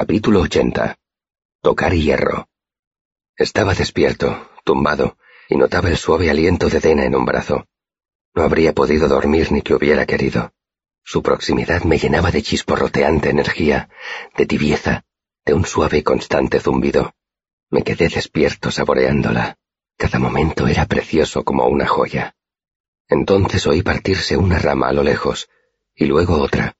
Capítulo 0.00 0.42
80. 0.42 0.96
Tocar 1.60 1.92
hierro. 1.92 2.48
Estaba 3.36 3.74
despierto, 3.74 4.48
tumbado, 4.62 5.18
y 5.48 5.56
notaba 5.56 5.88
el 5.88 5.96
suave 5.96 6.30
aliento 6.30 6.68
de 6.68 6.78
Dena 6.78 7.04
en 7.04 7.16
un 7.16 7.24
brazo. 7.24 7.66
No 8.32 8.44
habría 8.44 8.72
podido 8.72 9.08
dormir 9.08 9.50
ni 9.50 9.60
que 9.60 9.74
hubiera 9.74 10.06
querido. 10.06 10.52
Su 11.02 11.20
proximidad 11.20 11.82
me 11.82 11.98
llenaba 11.98 12.30
de 12.30 12.42
chisporroteante 12.42 13.30
energía, 13.30 13.90
de 14.36 14.46
tibieza, 14.46 15.04
de 15.44 15.54
un 15.54 15.66
suave 15.66 15.98
y 15.98 16.02
constante 16.04 16.60
zumbido. 16.60 17.12
Me 17.68 17.82
quedé 17.82 18.08
despierto 18.08 18.70
saboreándola. 18.70 19.58
Cada 19.96 20.20
momento 20.20 20.68
era 20.68 20.86
precioso 20.86 21.42
como 21.42 21.66
una 21.66 21.88
joya. 21.88 22.36
Entonces 23.08 23.66
oí 23.66 23.82
partirse 23.82 24.36
una 24.36 24.60
rama 24.60 24.90
a 24.90 24.92
lo 24.92 25.02
lejos, 25.02 25.48
y 25.92 26.04
luego 26.04 26.40
otra. 26.40 26.77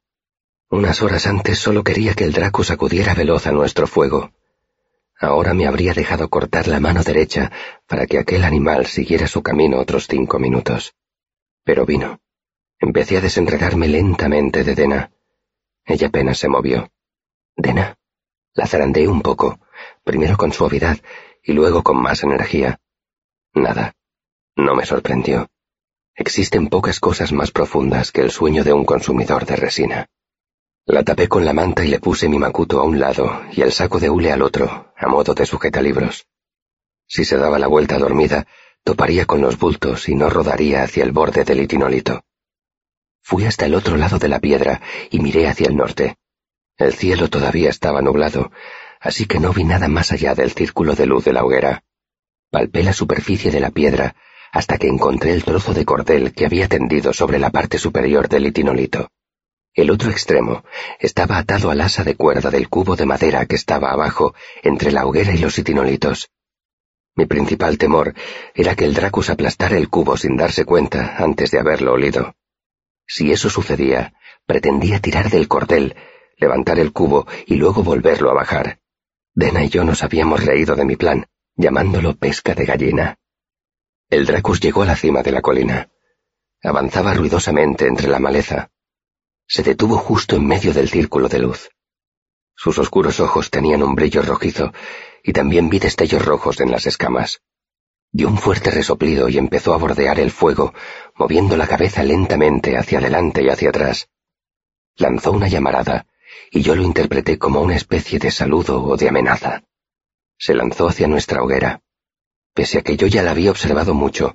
Unas 0.70 1.00
horas 1.00 1.26
antes 1.26 1.58
solo 1.58 1.82
quería 1.82 2.12
que 2.12 2.24
el 2.24 2.32
Draco 2.32 2.62
sacudiera 2.62 3.14
veloz 3.14 3.46
a 3.46 3.52
nuestro 3.52 3.86
fuego. 3.86 4.32
Ahora 5.18 5.54
me 5.54 5.66
habría 5.66 5.94
dejado 5.94 6.28
cortar 6.28 6.68
la 6.68 6.78
mano 6.78 7.02
derecha 7.02 7.50
para 7.86 8.06
que 8.06 8.18
aquel 8.18 8.44
animal 8.44 8.86
siguiera 8.86 9.26
su 9.26 9.42
camino 9.42 9.78
otros 9.78 10.06
cinco 10.06 10.38
minutos. 10.38 10.94
Pero 11.64 11.86
vino. 11.86 12.20
Empecé 12.78 13.16
a 13.16 13.22
desenredarme 13.22 13.88
lentamente 13.88 14.62
de 14.62 14.74
Dena. 14.74 15.10
Ella 15.86 16.08
apenas 16.08 16.38
se 16.38 16.48
movió. 16.48 16.90
Dena. 17.56 17.96
La 18.52 18.66
zarandeé 18.66 19.08
un 19.08 19.22
poco, 19.22 19.60
primero 20.04 20.36
con 20.36 20.52
suavidad 20.52 20.98
y 21.42 21.54
luego 21.54 21.82
con 21.82 21.96
más 22.00 22.22
energía. 22.22 22.78
Nada. 23.54 23.94
No 24.54 24.74
me 24.74 24.84
sorprendió. 24.84 25.48
Existen 26.14 26.68
pocas 26.68 27.00
cosas 27.00 27.32
más 27.32 27.52
profundas 27.52 28.12
que 28.12 28.20
el 28.20 28.30
sueño 28.30 28.64
de 28.64 28.74
un 28.74 28.84
consumidor 28.84 29.46
de 29.46 29.56
resina. 29.56 30.08
La 30.90 31.02
tapé 31.02 31.28
con 31.28 31.44
la 31.44 31.52
manta 31.52 31.84
y 31.84 31.88
le 31.88 32.00
puse 32.00 32.30
mi 32.30 32.38
macuto 32.38 32.80
a 32.80 32.84
un 32.84 32.98
lado 32.98 33.42
y 33.52 33.60
el 33.60 33.72
saco 33.72 34.00
de 34.00 34.08
hule 34.08 34.32
al 34.32 34.40
otro, 34.40 34.94
a 34.96 35.06
modo 35.06 35.34
de 35.34 35.44
sujetalibros. 35.44 36.26
Si 37.06 37.26
se 37.26 37.36
daba 37.36 37.58
la 37.58 37.66
vuelta 37.66 37.98
dormida, 37.98 38.46
toparía 38.84 39.26
con 39.26 39.42
los 39.42 39.58
bultos 39.58 40.08
y 40.08 40.14
no 40.14 40.30
rodaría 40.30 40.82
hacia 40.82 41.04
el 41.04 41.12
borde 41.12 41.44
del 41.44 41.60
itinolito. 41.60 42.22
Fui 43.20 43.44
hasta 43.44 43.66
el 43.66 43.74
otro 43.74 43.98
lado 43.98 44.18
de 44.18 44.28
la 44.28 44.40
piedra 44.40 44.80
y 45.10 45.20
miré 45.20 45.46
hacia 45.46 45.66
el 45.66 45.76
norte. 45.76 46.16
El 46.78 46.94
cielo 46.94 47.28
todavía 47.28 47.68
estaba 47.68 48.00
nublado, 48.00 48.50
así 48.98 49.26
que 49.26 49.40
no 49.40 49.52
vi 49.52 49.64
nada 49.64 49.88
más 49.88 50.10
allá 50.12 50.34
del 50.34 50.52
círculo 50.52 50.94
de 50.94 51.04
luz 51.04 51.22
de 51.22 51.34
la 51.34 51.44
hoguera. 51.44 51.84
Palpé 52.50 52.82
la 52.82 52.94
superficie 52.94 53.50
de 53.50 53.60
la 53.60 53.72
piedra 53.72 54.16
hasta 54.52 54.78
que 54.78 54.88
encontré 54.88 55.34
el 55.34 55.44
trozo 55.44 55.74
de 55.74 55.84
cordel 55.84 56.32
que 56.32 56.46
había 56.46 56.66
tendido 56.66 57.12
sobre 57.12 57.38
la 57.38 57.50
parte 57.50 57.76
superior 57.76 58.30
del 58.30 58.46
itinolito. 58.46 59.10
El 59.78 59.92
otro 59.92 60.10
extremo 60.10 60.64
estaba 60.98 61.38
atado 61.38 61.70
al 61.70 61.80
asa 61.80 62.02
de 62.02 62.16
cuerda 62.16 62.50
del 62.50 62.68
cubo 62.68 62.96
de 62.96 63.06
madera 63.06 63.46
que 63.46 63.54
estaba 63.54 63.92
abajo, 63.92 64.34
entre 64.64 64.90
la 64.90 65.06
hoguera 65.06 65.32
y 65.32 65.38
los 65.38 65.56
itinolitos. 65.56 66.32
Mi 67.14 67.26
principal 67.26 67.78
temor 67.78 68.12
era 68.56 68.74
que 68.74 68.86
el 68.86 68.92
Dracus 68.92 69.30
aplastara 69.30 69.76
el 69.76 69.88
cubo 69.88 70.16
sin 70.16 70.36
darse 70.36 70.64
cuenta 70.64 71.14
antes 71.18 71.52
de 71.52 71.60
haberlo 71.60 71.92
olido. 71.92 72.34
Si 73.06 73.30
eso 73.30 73.50
sucedía, 73.50 74.14
pretendía 74.46 74.98
tirar 74.98 75.30
del 75.30 75.46
cordel, 75.46 75.94
levantar 76.38 76.80
el 76.80 76.92
cubo 76.92 77.28
y 77.46 77.54
luego 77.54 77.84
volverlo 77.84 78.32
a 78.32 78.34
bajar. 78.34 78.80
Dena 79.32 79.62
y 79.62 79.68
yo 79.68 79.84
nos 79.84 80.02
habíamos 80.02 80.44
reído 80.44 80.74
de 80.74 80.86
mi 80.86 80.96
plan, 80.96 81.26
llamándolo 81.54 82.16
pesca 82.16 82.56
de 82.56 82.64
gallina. 82.64 83.16
El 84.10 84.26
Dracus 84.26 84.58
llegó 84.58 84.82
a 84.82 84.86
la 84.86 84.96
cima 84.96 85.22
de 85.22 85.30
la 85.30 85.40
colina. 85.40 85.88
Avanzaba 86.64 87.14
ruidosamente 87.14 87.86
entre 87.86 88.08
la 88.08 88.18
maleza 88.18 88.72
se 89.48 89.62
detuvo 89.62 89.96
justo 89.96 90.36
en 90.36 90.46
medio 90.46 90.74
del 90.74 90.90
círculo 90.90 91.28
de 91.28 91.38
luz. 91.38 91.70
Sus 92.54 92.78
oscuros 92.78 93.18
ojos 93.18 93.50
tenían 93.50 93.82
un 93.82 93.94
brillo 93.94 94.20
rojizo, 94.20 94.72
y 95.22 95.32
también 95.32 95.70
vi 95.70 95.78
destellos 95.78 96.24
rojos 96.24 96.60
en 96.60 96.70
las 96.70 96.86
escamas. 96.86 97.40
Dio 98.12 98.28
un 98.28 98.36
fuerte 98.36 98.70
resoplido 98.70 99.28
y 99.28 99.38
empezó 99.38 99.72
a 99.72 99.78
bordear 99.78 100.20
el 100.20 100.30
fuego, 100.30 100.74
moviendo 101.14 101.56
la 101.56 101.66
cabeza 101.66 102.02
lentamente 102.02 102.76
hacia 102.76 102.98
adelante 102.98 103.42
y 103.42 103.48
hacia 103.48 103.70
atrás. 103.70 104.08
Lanzó 104.96 105.32
una 105.32 105.48
llamarada, 105.48 106.06
y 106.50 106.62
yo 106.62 106.74
lo 106.76 106.82
interpreté 106.82 107.38
como 107.38 107.60
una 107.62 107.76
especie 107.76 108.18
de 108.18 108.30
saludo 108.30 108.82
o 108.82 108.96
de 108.96 109.08
amenaza. 109.08 109.62
Se 110.38 110.54
lanzó 110.54 110.88
hacia 110.88 111.08
nuestra 111.08 111.42
hoguera. 111.42 111.80
Pese 112.54 112.78
a 112.78 112.82
que 112.82 112.96
yo 112.96 113.06
ya 113.06 113.22
la 113.22 113.30
había 113.30 113.50
observado 113.50 113.94
mucho, 113.94 114.34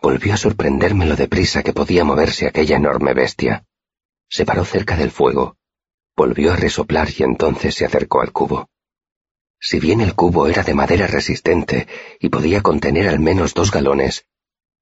volvió 0.00 0.34
a 0.34 0.38
sorprenderme 0.38 1.06
lo 1.06 1.16
deprisa 1.16 1.62
que 1.62 1.72
podía 1.72 2.04
moverse 2.04 2.46
aquella 2.46 2.76
enorme 2.76 3.14
bestia. 3.14 3.66
Se 4.28 4.44
paró 4.44 4.64
cerca 4.64 4.96
del 4.96 5.10
fuego, 5.10 5.56
volvió 6.16 6.52
a 6.52 6.56
resoplar 6.56 7.08
y 7.16 7.22
entonces 7.22 7.74
se 7.74 7.84
acercó 7.84 8.20
al 8.20 8.32
cubo. 8.32 8.68
Si 9.60 9.80
bien 9.80 10.00
el 10.00 10.14
cubo 10.14 10.46
era 10.46 10.62
de 10.62 10.74
madera 10.74 11.06
resistente 11.06 11.88
y 12.20 12.28
podía 12.28 12.60
contener 12.60 13.08
al 13.08 13.18
menos 13.18 13.54
dos 13.54 13.70
galones, 13.70 14.26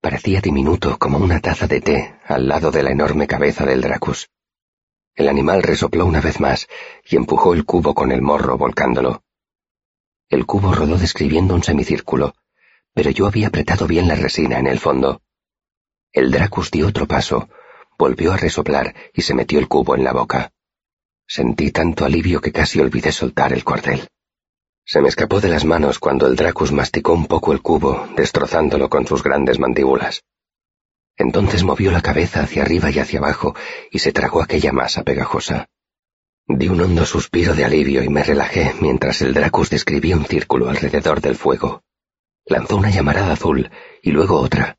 parecía 0.01 0.41
diminuto 0.41 0.99
como 0.99 1.19
una 1.19 1.41
taza 1.41 1.67
de 1.67 1.81
té 1.81 2.17
al 2.27 2.49
lado 2.49 2.71
de 2.71 2.83
la 2.83 2.91
enorme 2.91 3.27
cabeza 3.27 3.65
del 3.65 3.81
Dracus. 3.81 4.31
El 5.15 5.29
animal 5.29 5.63
resopló 5.63 6.07
una 6.07 6.21
vez 6.21 6.41
más 6.41 6.67
y 7.05 7.17
empujó 7.17 7.55
el 7.55 7.65
cubo 7.65 7.95
con 7.95 8.11
el 8.11 8.23
morro 8.23 8.59
volcándolo. 8.59 9.23
El 10.29 10.47
cubo 10.47 10.75
rodó 10.75 10.97
describiendo 10.97 11.55
un 11.55 11.63
semicírculo, 11.63 12.35
pero 12.95 13.11
yo 13.11 13.27
había 13.27 13.49
apretado 13.49 13.87
bien 13.87 14.09
la 14.09 14.15
resina 14.15 14.59
en 14.59 14.67
el 14.67 14.81
fondo. 14.81 15.23
El 16.13 16.31
Dracus 16.31 16.71
dio 16.71 16.89
otro 16.89 17.07
paso, 17.07 17.49
volvió 18.03 18.33
a 18.33 18.37
resoplar 18.37 18.97
y 19.15 19.23
se 19.23 19.33
metió 19.33 19.61
el 19.61 19.69
cubo 19.69 19.95
en 19.95 20.03
la 20.03 20.13
boca. 20.13 20.51
Sentí 21.25 21.71
tanto 21.71 22.05
alivio 22.05 22.41
que 22.41 22.51
casi 22.51 22.81
olvidé 22.81 23.13
soltar 23.13 23.53
el 23.53 23.63
cordel. 23.63 24.09
Se 24.85 25.01
me 25.01 25.09
escapó 25.09 25.41
de 25.41 25.49
las 25.49 25.65
manos 25.65 26.01
cuando 26.01 26.27
el 26.27 26.35
Dracus 26.35 26.73
masticó 26.73 27.13
un 27.13 27.27
poco 27.27 27.53
el 27.53 27.63
cubo, 27.63 28.09
destrozándolo 28.17 28.89
con 28.89 29.07
sus 29.07 29.23
grandes 29.23 29.61
mandíbulas. 29.61 30.25
Entonces 31.17 31.63
movió 31.63 31.93
la 31.93 32.01
cabeza 32.01 32.41
hacia 32.41 32.63
arriba 32.65 32.91
y 32.91 32.99
hacia 32.99 33.21
abajo 33.21 33.55
y 33.93 34.01
se 34.01 34.11
tragó 34.11 34.43
aquella 34.43 34.73
masa 34.73 35.05
pegajosa. 35.05 35.69
Di 36.49 36.67
un 36.67 36.81
hondo 36.81 37.07
suspiro 37.07 37.55
de 37.55 37.65
alivio 37.65 38.03
y 38.03 38.09
me 38.09 38.25
relajé 38.25 38.75
mientras 38.81 39.23
el 39.23 39.33
Dracus 39.33 39.71
describía 39.71 40.17
un 40.17 40.25
círculo 40.25 40.69
alrededor 40.69 41.21
del 41.21 41.37
fuego. 41.37 41.85
Lanzó 42.47 42.79
una 42.79 42.91
llamarada 42.91 43.35
azul 43.35 43.71
y 44.03 44.11
luego 44.11 44.41
otra, 44.41 44.77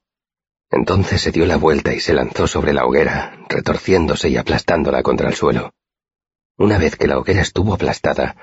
entonces 0.73 1.22
se 1.22 1.31
dio 1.31 1.45
la 1.45 1.57
vuelta 1.57 1.94
y 1.94 2.00
se 2.00 2.13
lanzó 2.13 2.47
sobre 2.47 2.73
la 2.73 2.85
hoguera, 2.85 3.38
retorciéndose 3.47 4.29
y 4.29 4.38
aplastándola 4.38 5.03
contra 5.03 5.29
el 5.29 5.35
suelo. 5.35 5.73
Una 6.57 6.78
vez 6.78 6.95
que 6.95 7.07
la 7.07 7.17
hoguera 7.17 7.41
estuvo 7.41 7.73
aplastada, 7.73 8.35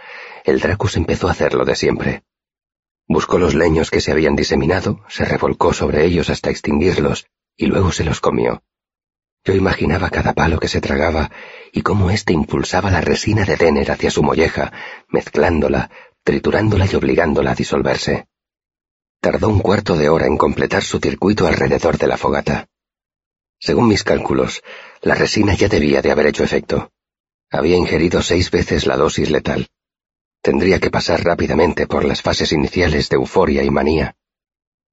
el 0.45 0.61
Dracus 0.61 0.97
empezó 0.97 1.29
a 1.29 1.33
hacer 1.33 1.55
lo 1.55 1.65
de 1.65 1.77
siempre. 1.77 2.23
Buscó 3.07 3.39
los 3.39 3.55
leños 3.55 3.91
que 3.91 4.01
se 4.01 4.13
habían 4.13 4.37
diseminado, 4.37 5.01
se 5.09 5.25
revolcó 5.25 5.73
sobre 5.73 6.05
ellos 6.05 6.31
hasta 6.31 6.51
extinguirlos, 6.51 7.27
y 7.57 7.67
luego 7.67 7.93
se 7.93 8.05
los 8.05 8.21
comió. 8.21 8.63
Yo 9.45 9.55
imaginaba 9.55 10.11
cada 10.11 10.33
palo 10.33 10.61
que 10.61 10.69
se 10.69 10.81
tragaba 10.81 11.31
y 11.73 11.83
cómo 11.83 12.11
éste 12.11 12.33
impulsaba 12.33 12.91
la 12.91 13.01
resina 13.01 13.45
de 13.45 13.57
Denner 13.57 13.91
hacia 13.91 14.11
su 14.11 14.23
molleja, 14.23 14.73
mezclándola, 15.09 15.91
triturándola 16.23 16.87
y 16.91 16.95
obligándola 16.95 17.53
a 17.53 17.55
disolverse. 17.55 18.27
Tardó 19.21 19.51
un 19.51 19.61
cuarto 19.61 19.97
de 19.97 20.09
hora 20.09 20.27
en 20.27 20.39
completar 20.39 20.83
su 20.83 20.99
circuito 20.99 21.47
alrededor 21.47 21.99
de 21.99 22.07
la 22.07 22.17
fogata. 22.17 22.69
Según 23.59 23.89
mis 23.89 24.03
cálculos, 24.03 24.63
la 25.03 25.15
resina 25.15 25.55
ya 25.55 25.69
debía 25.69 26.01
de 26.01 26.11
haber 26.11 26.29
hecho 26.29 26.43
efecto. 26.43 26.91
Había 27.51 27.77
ingerido 27.77 28.23
seis 28.23 28.51
veces 28.51 28.87
la 28.87 28.97
dosis 28.97 29.29
letal. 29.29 29.69
Tendría 30.41 30.81
que 30.81 30.91
pasar 30.91 31.23
rápidamente 31.23 31.87
por 31.87 32.07
las 32.07 32.23
fases 32.23 32.53
iniciales 32.53 33.11
de 33.11 33.17
euforia 33.17 33.63
y 33.63 33.71
manía. 33.71 34.17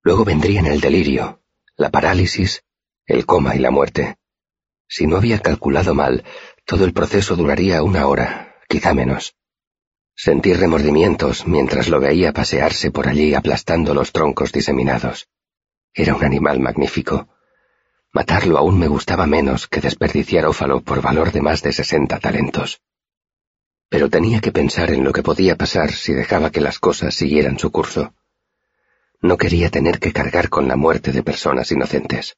Luego 0.04 0.26
vendrían 0.26 0.66
el 0.66 0.82
delirio, 0.82 1.42
la 1.78 1.90
parálisis, 1.90 2.64
el 3.06 3.26
coma 3.26 3.56
y 3.56 3.60
la 3.60 3.72
muerte. 3.72 4.18
Si 4.90 5.08
no 5.08 5.16
había 5.16 5.40
calculado 5.40 5.96
mal, 5.96 6.26
todo 6.66 6.84
el 6.84 6.92
proceso 6.92 7.38
duraría 7.38 7.82
una 7.82 8.08
hora, 8.08 8.58
quizá 8.68 8.94
menos. 8.94 9.37
Sentí 10.20 10.52
remordimientos 10.54 11.46
mientras 11.46 11.90
lo 11.90 12.00
veía 12.00 12.34
pasearse 12.34 12.90
por 12.90 13.08
allí 13.08 13.36
aplastando 13.36 13.94
los 13.94 14.12
troncos 14.12 14.52
diseminados. 14.52 15.28
Era 15.94 16.16
un 16.16 16.24
animal 16.24 16.60
magnífico. 16.60 17.30
Matarlo 18.14 18.58
aún 18.58 18.80
me 18.80 18.88
gustaba 18.88 19.28
menos 19.28 19.68
que 19.68 19.80
desperdiciar 19.80 20.48
ófalo 20.48 20.81
por 20.81 21.04
valor 21.04 21.31
de 21.31 21.44
más 21.44 21.62
de 21.62 21.72
sesenta 21.72 22.18
talentos. 22.18 22.81
Pero 23.90 24.10
tenía 24.10 24.42
que 24.42 24.52
pensar 24.52 24.90
en 24.90 25.04
lo 25.04 25.14
que 25.14 25.22
podía 25.22 25.56
pasar 25.56 25.92
si 25.92 26.14
dejaba 26.14 26.50
que 26.50 26.62
las 26.62 26.80
cosas 26.80 27.13
siguieran 27.13 27.60
su 27.60 27.72
curso. 27.72 28.16
No 29.22 29.38
quería 29.38 29.70
tener 29.70 30.00
que 30.00 30.13
cargar 30.13 30.50
con 30.50 30.68
la 30.68 30.75
muerte 30.75 31.12
de 31.12 31.22
personas 31.22 31.72
inocentes. 31.72 32.38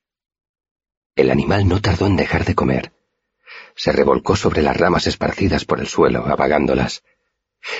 El 1.15 1.31
animal 1.31 1.65
no 1.65 1.79
tardó 1.79 2.07
en 2.07 2.17
dejar 2.17 2.43
de 2.43 2.55
comer. 2.55 2.91
Se 3.73 3.93
revolcó 3.93 4.35
sobre 4.35 4.63
las 4.63 4.75
ramas 4.75 5.07
esparcidas 5.07 5.63
por 5.63 5.79
el 5.79 5.87
suelo, 5.87 6.25
apagándolas, 6.25 7.03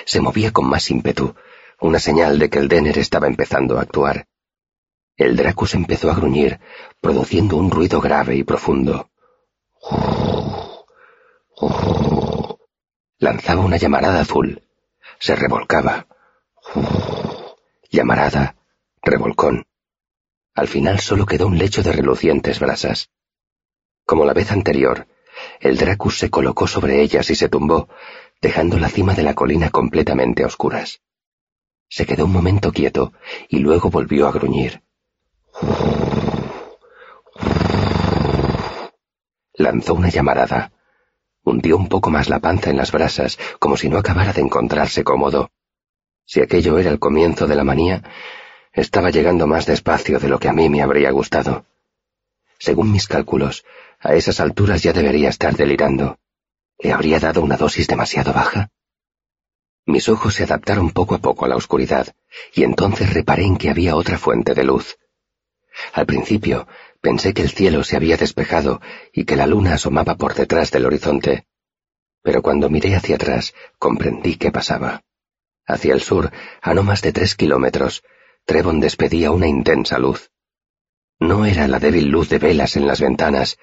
se 0.06 0.22
movía 0.22 0.52
con 0.52 0.68
más 0.68 0.90
ímpetu, 0.90 1.36
una 1.80 2.00
señal 2.00 2.40
de 2.40 2.50
que 2.50 2.60
el 2.60 2.68
Denner 2.68 2.98
estaba 2.98 3.28
empezando 3.28 3.78
a 3.78 3.82
actuar. 3.82 4.28
El 5.16 5.36
Dracus 5.36 5.76
empezó 5.76 6.10
a 6.10 6.16
gruñir, 6.16 6.60
produciendo 7.02 7.58
un 7.58 7.72
ruido 7.72 8.00
grave 8.00 8.36
y 8.36 8.44
profundo. 8.44 9.10
Lanzaba 13.18 13.62
una 13.62 13.78
llamarada 13.78 14.22
azul. 14.22 14.64
se 15.20 15.36
revolcaba. 15.36 16.08
Llamarada, 17.92 18.56
revolcón. 19.02 19.66
Al 20.56 20.68
final 20.68 21.00
solo 21.00 21.26
quedó 21.26 21.48
un 21.48 21.58
lecho 21.58 21.84
de 21.84 21.92
relucientes 21.92 22.60
brasas. 22.60 23.10
Como 24.06 24.26
la 24.26 24.34
vez 24.34 24.52
anterior, 24.52 25.08
el 25.60 25.78
Dracus 25.78 26.18
se 26.18 26.30
colocó 26.30 26.68
sobre 26.68 27.02
ellas 27.02 27.30
y 27.30 27.36
se 27.36 27.50
tumbó, 27.50 27.90
dejando 28.42 28.80
la 28.80 28.90
cima 28.90 29.14
de 29.14 29.24
la 29.24 29.34
colina 29.34 29.70
completamente 29.70 30.44
a 30.44 30.48
oscuras. 30.48 31.02
Se 31.90 32.06
quedó 32.06 32.26
un 32.26 32.32
momento 32.32 32.72
quieto 32.72 33.14
y 33.50 33.60
luego 33.60 33.90
volvió 33.90 34.28
a 34.28 34.32
gruñir. 34.32 34.84
Lanzó 39.54 39.94
una 39.94 40.10
llamarada. 40.10 40.72
Hundió 41.44 41.76
un 41.78 41.90
poco 41.90 42.12
más 42.12 42.30
la 42.30 42.40
panza 42.40 42.70
en 42.70 42.78
las 42.78 42.92
brasas, 42.92 43.40
como 43.60 43.76
si 43.76 43.90
no 43.90 43.98
acabara 43.98 44.34
de 44.34 44.42
encontrarse 44.42 45.04
cómodo. 45.04 45.52
Si 46.26 46.42
aquello 46.42 46.78
era 46.78 46.92
el 46.92 47.00
comienzo 47.00 47.48
de 47.48 47.56
la 47.56 47.64
manía, 47.64 48.04
estaba 48.72 49.10
llegando 49.10 49.48
más 49.48 49.66
despacio 49.66 50.20
de 50.20 50.30
lo 50.30 50.40
que 50.40 50.48
a 50.48 50.54
mí 50.54 50.70
me 50.70 50.84
habría 50.84 51.10
gustado. 51.12 51.66
Según 52.60 52.92
mis 52.92 53.08
cálculos, 53.08 53.66
a 54.00 54.14
esas 54.14 54.40
alturas 54.40 54.84
ya 54.84 54.94
debería 54.94 55.30
estar 55.30 55.56
delirando. 55.56 56.19
¿Le 56.80 56.92
habría 56.94 57.20
dado 57.20 57.42
una 57.42 57.58
dosis 57.58 57.88
demasiado 57.88 58.34
baja? 58.34 58.70
Mis 59.86 60.10
ojos 60.10 60.36
se 60.36 60.44
adaptaron 60.44 60.92
poco 60.92 61.16
a 61.16 61.20
poco 61.20 61.46
a 61.46 61.48
la 61.48 61.56
oscuridad, 61.56 62.16
y 62.54 62.64
entonces 62.64 63.14
reparé 63.14 63.44
en 63.44 63.58
que 63.58 63.70
había 63.70 63.96
otra 63.96 64.18
fuente 64.18 64.54
de 64.54 64.64
luz. 64.64 64.98
Al 65.94 66.06
principio 66.06 66.68
pensé 67.02 67.34
que 67.34 67.42
el 67.42 67.50
cielo 67.50 67.84
se 67.84 67.96
había 67.96 68.18
despejado 68.18 68.82
y 69.14 69.26
que 69.26 69.36
la 69.36 69.46
luna 69.46 69.76
asomaba 69.76 70.16
por 70.16 70.34
detrás 70.36 70.72
del 70.72 70.86
horizonte, 70.86 71.46
pero 72.22 72.42
cuando 72.42 72.70
miré 72.70 72.96
hacia 72.96 73.16
atrás 73.16 73.54
comprendí 73.78 74.36
qué 74.36 74.52
pasaba. 74.52 75.04
Hacia 75.66 75.94
el 75.94 76.02
sur, 76.02 76.32
a 76.62 76.74
no 76.74 76.84
más 76.84 77.02
de 77.02 77.14
tres 77.14 77.36
kilómetros, 77.36 78.04
Trevon 78.46 78.80
despedía 78.80 79.32
una 79.32 79.48
intensa 79.48 80.00
luz. 80.00 80.32
No 81.20 81.46
era 81.46 81.68
la 81.68 81.80
débil 81.80 82.08
luz 82.10 82.30
de 82.30 82.40
velas 82.40 82.76
en 82.76 82.88
las 82.88 83.02
ventanas, 83.02 83.58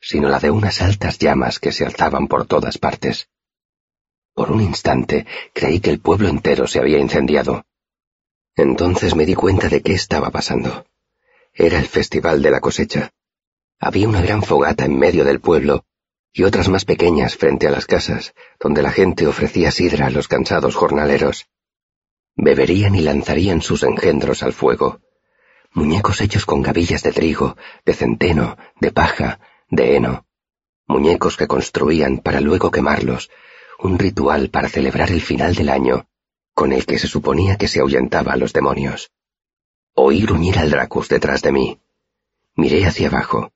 sino 0.00 0.28
la 0.28 0.38
de 0.38 0.50
unas 0.50 0.80
altas 0.82 1.18
llamas 1.18 1.58
que 1.58 1.72
se 1.72 1.84
alzaban 1.84 2.26
por 2.28 2.46
todas 2.46 2.78
partes. 2.78 3.28
Por 4.34 4.50
un 4.50 4.60
instante 4.60 5.26
creí 5.52 5.80
que 5.80 5.90
el 5.90 6.00
pueblo 6.00 6.28
entero 6.28 6.66
se 6.66 6.78
había 6.78 6.98
incendiado. 6.98 7.64
Entonces 8.56 9.14
me 9.14 9.26
di 9.26 9.34
cuenta 9.34 9.68
de 9.68 9.82
qué 9.82 9.92
estaba 9.92 10.30
pasando. 10.30 10.86
Era 11.52 11.78
el 11.78 11.86
festival 11.86 12.42
de 12.42 12.50
la 12.50 12.60
cosecha. 12.60 13.10
Había 13.78 14.08
una 14.08 14.22
gran 14.22 14.42
fogata 14.42 14.84
en 14.84 14.98
medio 14.98 15.24
del 15.24 15.40
pueblo 15.40 15.84
y 16.32 16.44
otras 16.44 16.68
más 16.68 16.84
pequeñas 16.84 17.36
frente 17.36 17.66
a 17.66 17.70
las 17.70 17.86
casas, 17.86 18.34
donde 18.60 18.82
la 18.82 18.92
gente 18.92 19.26
ofrecía 19.26 19.70
sidra 19.70 20.06
a 20.06 20.10
los 20.10 20.28
cansados 20.28 20.76
jornaleros. 20.76 21.48
Beberían 22.36 22.94
y 22.94 23.00
lanzarían 23.00 23.62
sus 23.62 23.82
engendros 23.82 24.42
al 24.42 24.52
fuego. 24.52 25.00
Muñecos 25.72 26.20
hechos 26.20 26.46
con 26.46 26.62
gavillas 26.62 27.02
de 27.02 27.12
trigo, 27.12 27.56
de 27.84 27.94
centeno, 27.94 28.56
de 28.80 28.92
paja, 28.92 29.40
de 29.70 29.96
heno. 29.96 30.26
Muñecos 30.86 31.36
que 31.36 31.46
construían 31.46 32.18
para 32.18 32.40
luego 32.40 32.70
quemarlos, 32.70 33.30
un 33.78 33.98
ritual 33.98 34.50
para 34.50 34.68
celebrar 34.68 35.10
el 35.10 35.22
final 35.22 35.54
del 35.54 35.68
año, 35.68 36.06
con 36.52 36.72
el 36.72 36.84
que 36.84 36.98
se 36.98 37.06
suponía 37.06 37.56
que 37.56 37.68
se 37.68 37.80
ahuyentaba 37.80 38.32
a 38.32 38.36
los 38.36 38.52
demonios. 38.52 39.10
Oí 39.94 40.22
gruñir 40.22 40.58
al 40.58 40.70
Dracus 40.70 41.08
detrás 41.08 41.42
de 41.42 41.52
mí. 41.52 41.80
Miré 42.56 42.84
hacia 42.84 43.08
abajo. 43.08 43.52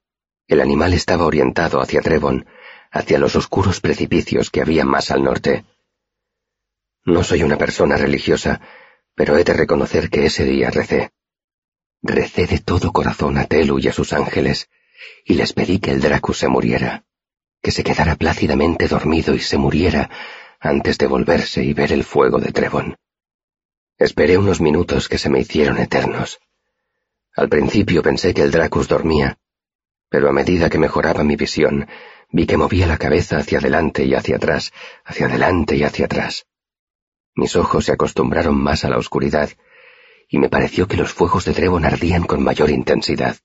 El 0.46 0.60
animal 0.60 0.94
estaba 0.94 1.26
orientado 1.26 1.80
hacia 1.80 2.00
Trevon, 2.00 2.46
hacia 2.90 3.18
los 3.18 3.34
oscuros 3.34 3.80
precipicios 3.80 4.50
que 4.50 4.60
había 4.60 4.84
más 4.84 5.10
al 5.10 5.24
norte. 5.24 5.64
No 7.04 7.24
soy 7.24 7.42
una 7.42 7.58
persona 7.58 7.96
religiosa, 7.96 8.60
pero 9.14 9.36
he 9.36 9.44
de 9.44 9.52
reconocer 9.52 10.10
que 10.10 10.26
ese 10.26 10.44
día 10.44 10.70
recé. 10.70 11.10
Recé 12.02 12.46
de 12.46 12.60
todo 12.60 12.92
corazón 12.92 13.38
a 13.38 13.46
Telu 13.46 13.78
y 13.78 13.88
a 13.88 13.92
sus 13.92 14.12
ángeles, 14.12 14.68
y 15.24 15.34
les 15.34 15.52
pedí 15.52 15.78
que 15.78 15.90
el 15.90 16.00
Dracus 16.00 16.38
se 16.38 16.48
muriera 16.48 17.04
que 17.64 17.70
se 17.70 17.82
quedara 17.82 18.16
plácidamente 18.16 18.88
dormido 18.88 19.34
y 19.34 19.40
se 19.40 19.56
muriera 19.56 20.10
antes 20.60 20.98
de 20.98 21.06
volverse 21.06 21.64
y 21.64 21.72
ver 21.72 21.92
el 21.92 22.04
fuego 22.04 22.38
de 22.38 22.52
Trevon. 22.52 22.96
Esperé 23.96 24.36
unos 24.36 24.60
minutos 24.60 25.08
que 25.08 25.16
se 25.16 25.30
me 25.30 25.40
hicieron 25.40 25.78
eternos. 25.78 26.40
Al 27.34 27.48
principio 27.48 28.02
pensé 28.02 28.34
que 28.34 28.42
el 28.42 28.50
Dracus 28.50 28.86
dormía, 28.86 29.38
pero 30.10 30.28
a 30.28 30.32
medida 30.32 30.68
que 30.68 30.78
mejoraba 30.78 31.24
mi 31.24 31.36
visión, 31.36 31.88
vi 32.30 32.44
que 32.44 32.58
movía 32.58 32.86
la 32.86 32.98
cabeza 32.98 33.38
hacia 33.38 33.60
adelante 33.60 34.04
y 34.04 34.12
hacia 34.12 34.36
atrás, 34.36 34.70
hacia 35.02 35.24
adelante 35.24 35.74
y 35.74 35.84
hacia 35.84 36.04
atrás. 36.04 36.46
Mis 37.34 37.56
ojos 37.56 37.86
se 37.86 37.92
acostumbraron 37.92 38.62
más 38.62 38.84
a 38.84 38.90
la 38.90 38.98
oscuridad, 38.98 39.48
y 40.28 40.38
me 40.38 40.50
pareció 40.50 40.86
que 40.86 40.98
los 40.98 41.14
fuegos 41.14 41.46
de 41.46 41.54
Trevon 41.54 41.86
ardían 41.86 42.24
con 42.24 42.44
mayor 42.44 42.68
intensidad. 42.68 43.38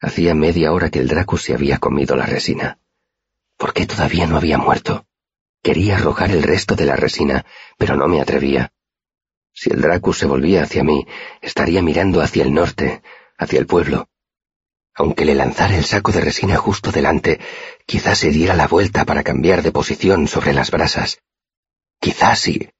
Hacía 0.00 0.34
media 0.34 0.72
hora 0.72 0.90
que 0.90 0.98
el 0.98 1.08
Dracus 1.08 1.42
se 1.42 1.54
había 1.54 1.78
comido 1.78 2.16
la 2.16 2.24
resina. 2.24 2.78
¿Por 3.58 3.74
qué 3.74 3.86
todavía 3.86 4.26
no 4.26 4.38
había 4.38 4.56
muerto? 4.56 5.06
Quería 5.62 5.96
arrojar 5.96 6.30
el 6.30 6.42
resto 6.42 6.74
de 6.74 6.86
la 6.86 6.96
resina, 6.96 7.44
pero 7.76 7.96
no 7.96 8.08
me 8.08 8.22
atrevía. 8.22 8.72
Si 9.52 9.70
el 9.70 9.82
Dracus 9.82 10.18
se 10.18 10.26
volvía 10.26 10.62
hacia 10.62 10.82
mí, 10.82 11.06
estaría 11.42 11.82
mirando 11.82 12.22
hacia 12.22 12.42
el 12.44 12.54
norte, 12.54 13.02
hacia 13.36 13.58
el 13.58 13.66
pueblo. 13.66 14.08
Aunque 14.94 15.26
le 15.26 15.34
lanzara 15.34 15.76
el 15.76 15.84
saco 15.84 16.12
de 16.12 16.22
resina 16.22 16.56
justo 16.56 16.92
delante, 16.92 17.38
quizás 17.84 18.18
se 18.18 18.30
diera 18.30 18.54
la 18.54 18.68
vuelta 18.68 19.04
para 19.04 19.22
cambiar 19.22 19.62
de 19.62 19.70
posición 19.70 20.28
sobre 20.28 20.54
las 20.54 20.70
brasas. 20.70 21.20
Quizás 22.00 22.38
sí. 22.38 22.70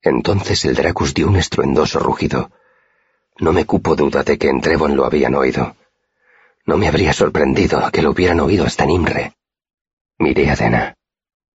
Entonces 0.00 0.64
el 0.64 0.76
Dracus 0.76 1.12
dio 1.12 1.26
un 1.26 1.36
estruendoso 1.36 1.98
rugido. 1.98 2.52
No 3.38 3.52
me 3.52 3.64
cupo 3.64 3.96
duda 3.96 4.22
de 4.22 4.38
que 4.38 4.48
en 4.48 4.60
Trevon 4.60 4.94
lo 4.94 5.04
habían 5.04 5.34
oído. 5.34 5.76
No 6.66 6.76
me 6.76 6.88
habría 6.88 7.12
sorprendido 7.12 7.90
que 7.92 8.02
lo 8.02 8.10
hubieran 8.10 8.40
oído 8.40 8.66
hasta 8.66 8.84
Nimre. 8.84 9.34
Miré 10.18 10.50
a 10.50 10.56
Dena. 10.56 10.96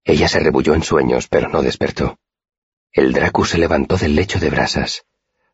Ella 0.03 0.27
se 0.27 0.39
rebulló 0.39 0.73
en 0.73 0.83
sueños, 0.83 1.27
pero 1.27 1.49
no 1.49 1.61
despertó. 1.61 2.17
El 2.93 3.13
Dracu 3.13 3.45
se 3.45 3.57
levantó 3.57 3.97
del 3.97 4.15
lecho 4.15 4.39
de 4.39 4.49
brasas. 4.49 5.05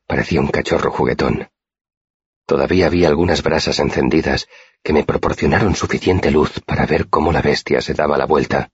Parecía 0.05 0.39
un 0.39 0.47
cachorro 0.47 0.91
juguetón. 0.91 1.49
Todavía 2.45 2.85
había 2.85 3.09
algunas 3.09 3.43
brasas 3.43 3.79
encendidas 3.79 4.47
que 4.83 4.93
me 4.93 5.03
proporcionaron 5.03 5.75
suficiente 5.75 6.31
luz 6.31 6.61
para 6.65 6.85
ver 6.85 7.09
cómo 7.09 7.33
la 7.33 7.41
bestia 7.41 7.81
se 7.81 7.93
daba 7.93 8.17
la 8.17 8.25
vuelta. 8.25 8.69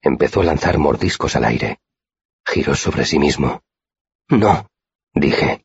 Empezó 0.00 0.40
a 0.40 0.44
lanzar 0.44 0.78
mordiscos 0.78 1.36
al 1.36 1.44
aire. 1.44 1.80
Giró 2.44 2.74
sobre 2.74 3.04
sí 3.04 3.18
mismo. 3.18 3.62
No, 4.28 4.68
dije. 5.14 5.64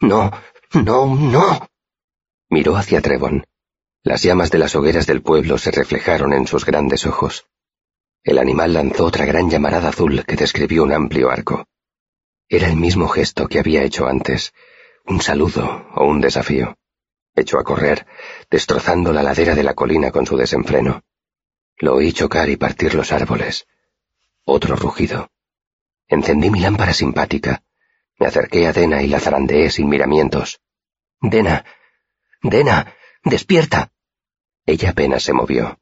No, 0.00 0.30
no, 0.72 1.14
no. 1.14 1.68
Miró 2.48 2.76
hacia 2.76 3.02
Trevon. 3.02 3.44
Las 4.02 4.22
llamas 4.22 4.50
de 4.50 4.58
las 4.58 4.76
hogueras 4.76 5.06
del 5.06 5.22
pueblo 5.22 5.58
se 5.58 5.70
reflejaron 5.70 6.32
en 6.32 6.46
sus 6.46 6.64
grandes 6.64 7.04
ojos. 7.06 7.46
El 8.22 8.38
animal 8.38 8.72
lanzó 8.72 9.04
otra 9.04 9.24
gran 9.24 9.50
llamarada 9.50 9.88
azul 9.88 10.24
que 10.24 10.36
describió 10.36 10.84
un 10.84 10.92
amplio 10.92 11.30
arco. 11.30 11.66
Era 12.48 12.68
el 12.68 12.76
mismo 12.76 13.08
gesto 13.08 13.48
que 13.48 13.58
había 13.58 13.82
hecho 13.82 14.06
antes, 14.06 14.54
un 15.04 15.20
saludo 15.20 15.88
o 15.94 16.06
un 16.06 16.20
desafío. 16.20 16.76
Echó 17.34 17.58
a 17.58 17.64
correr, 17.64 18.06
destrozando 18.50 19.12
la 19.12 19.22
ladera 19.22 19.54
de 19.54 19.62
la 19.62 19.74
colina 19.74 20.10
con 20.10 20.26
su 20.26 20.36
desenfreno. 20.36 21.02
Lo 21.76 21.94
oí 21.94 22.12
chocar 22.12 22.48
y 22.48 22.56
partir 22.56 22.94
los 22.94 23.12
árboles. 23.12 23.66
Otro 24.44 24.76
rugido. 24.76 25.30
Encendí 26.08 26.50
mi 26.50 26.60
lámpara 26.60 26.92
simpática. 26.92 27.62
Me 28.18 28.26
acerqué 28.26 28.66
a 28.66 28.72
Dena 28.72 29.02
y 29.02 29.08
la 29.08 29.20
zarandeé 29.20 29.70
sin 29.70 29.88
miramientos. 29.88 30.60
Dena. 31.20 31.64
Dena. 32.42 32.94
Despierta. 33.28 33.92
Ella 34.64 34.90
apenas 34.90 35.22
se 35.22 35.34
movió. 35.34 35.78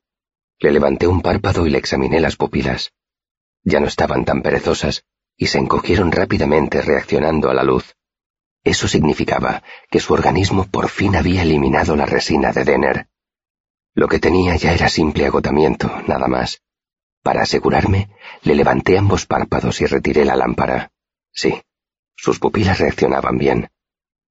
Le 0.58 0.72
levanté 0.72 1.06
un 1.06 1.22
párpado 1.22 1.64
y 1.64 1.70
le 1.70 1.78
examiné 1.78 2.18
las 2.18 2.34
pupilas. 2.34 2.92
Ya 3.62 3.78
no 3.78 3.86
estaban 3.86 4.24
tan 4.24 4.42
perezosas 4.42 5.04
y 5.36 5.46
se 5.46 5.58
encogieron 5.58 6.10
rápidamente 6.10 6.82
reaccionando 6.82 7.48
a 7.48 7.54
la 7.54 7.62
luz. 7.62 7.94
Eso 8.64 8.88
significaba 8.88 9.62
que 9.92 10.00
su 10.00 10.12
organismo 10.12 10.64
por 10.64 10.88
fin 10.88 11.14
había 11.14 11.42
eliminado 11.42 11.94
la 11.94 12.06
resina 12.06 12.50
de 12.50 12.64
Denner. 12.64 13.06
Lo 13.94 14.08
que 14.08 14.18
tenía 14.18 14.56
ya 14.56 14.72
era 14.72 14.88
simple 14.88 15.26
agotamiento, 15.26 16.02
nada 16.08 16.26
más. 16.26 16.62
Para 17.22 17.42
asegurarme, 17.42 18.10
le 18.42 18.56
levanté 18.56 18.98
ambos 18.98 19.24
párpados 19.24 19.80
y 19.82 19.86
retiré 19.86 20.24
la 20.24 20.34
lámpara. 20.34 20.90
Sí, 21.32 21.62
sus 22.16 22.40
pupilas 22.40 22.80
reaccionaban 22.80 23.38
bien. 23.38 23.70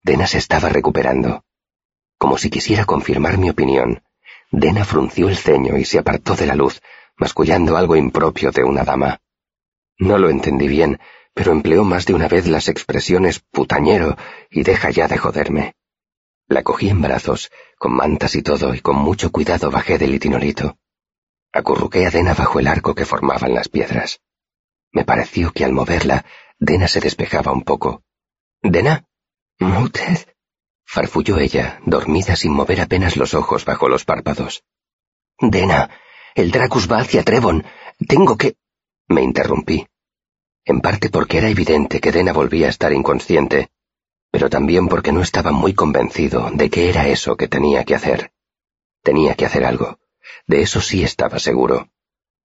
Dena 0.04 0.28
se 0.28 0.40
estaba 0.40 0.68
recuperando. 0.68 1.45
Como 2.18 2.38
si 2.38 2.50
quisiera 2.50 2.86
confirmar 2.86 3.38
mi 3.38 3.50
opinión, 3.50 4.04
Dena 4.52 4.86
frunció 4.86 5.28
el 5.28 5.38
ceño 5.38 5.78
y 5.78 5.86
se 5.86 6.00
apartó 6.00 6.36
de 6.36 6.46
la 6.46 6.56
luz, 6.56 6.82
mascullando 7.18 7.78
algo 7.78 7.96
impropio 7.96 8.52
de 8.52 8.64
una 8.64 8.84
dama. 8.84 9.22
No 9.98 10.18
lo 10.18 10.30
entendí 10.30 10.68
bien, 10.68 11.00
pero 11.34 11.52
empleó 11.52 11.84
más 11.84 12.06
de 12.06 12.14
una 12.14 12.28
vez 12.28 12.48
las 12.48 12.70
expresiones 12.70 13.40
putañero 13.40 14.18
y 14.50 14.64
deja 14.64 14.90
ya 14.90 15.08
de 15.08 15.18
joderme. 15.18 15.76
La 16.48 16.64
cogí 16.64 16.90
en 16.90 17.02
brazos, 17.02 17.52
con 17.78 17.94
mantas 17.94 18.36
y 18.36 18.42
todo, 18.42 18.74
y 18.76 18.80
con 18.80 18.96
mucho 18.96 19.32
cuidado 19.32 19.72
bajé 19.72 19.98
del 19.98 20.14
itinolito. 20.14 20.78
Acurruqué 21.52 22.06
a 22.06 22.12
Dena 22.12 22.34
bajo 22.34 22.60
el 22.60 22.68
arco 22.68 22.94
que 22.94 23.06
formaban 23.06 23.54
las 23.54 23.68
piedras. 23.68 24.22
Me 24.92 25.04
pareció 25.06 25.52
que 25.52 25.66
al 25.66 25.74
moverla 25.74 26.26
Dena 26.60 26.88
se 26.88 27.00
despejaba 27.00 27.52
un 27.52 27.64
poco. 27.64 28.04
¿Dena? 28.62 29.06
¿Muted? 29.60 30.35
Farfulló 30.86 31.40
ella, 31.40 31.80
dormida 31.86 32.36
sin 32.36 32.54
mover 32.54 32.82
apenas 32.82 33.18
los 33.18 33.34
ojos 33.34 33.66
bajo 33.66 33.90
los 33.90 34.06
párpados. 34.06 34.64
Dena, 35.40 35.90
el 36.36 36.52
Dracus 36.52 36.90
va 36.90 37.00
hacia 37.00 37.24
Trevon. 37.24 37.66
Tengo 38.08 38.38
que... 38.38 38.56
Me 39.08 39.22
interrumpí. 39.22 39.88
En 40.64 40.82
parte 40.82 41.10
porque 41.10 41.38
era 41.38 41.50
evidente 41.50 42.00
que 42.00 42.12
Dena 42.12 42.34
volvía 42.34 42.68
a 42.68 42.70
estar 42.70 42.92
inconsciente, 42.94 43.70
pero 44.32 44.50
también 44.50 44.90
porque 44.90 45.12
no 45.12 45.22
estaba 45.22 45.52
muy 45.52 45.74
convencido 45.74 46.50
de 46.52 46.70
que 46.70 46.90
era 46.90 47.08
eso 47.08 47.38
que 47.38 47.48
tenía 47.48 47.86
que 47.86 47.96
hacer. 47.96 48.34
Tenía 49.02 49.36
que 49.36 49.46
hacer 49.46 49.64
algo. 49.64 50.00
De 50.48 50.62
eso 50.62 50.82
sí 50.82 51.04
estaba 51.04 51.40
seguro. 51.40 51.90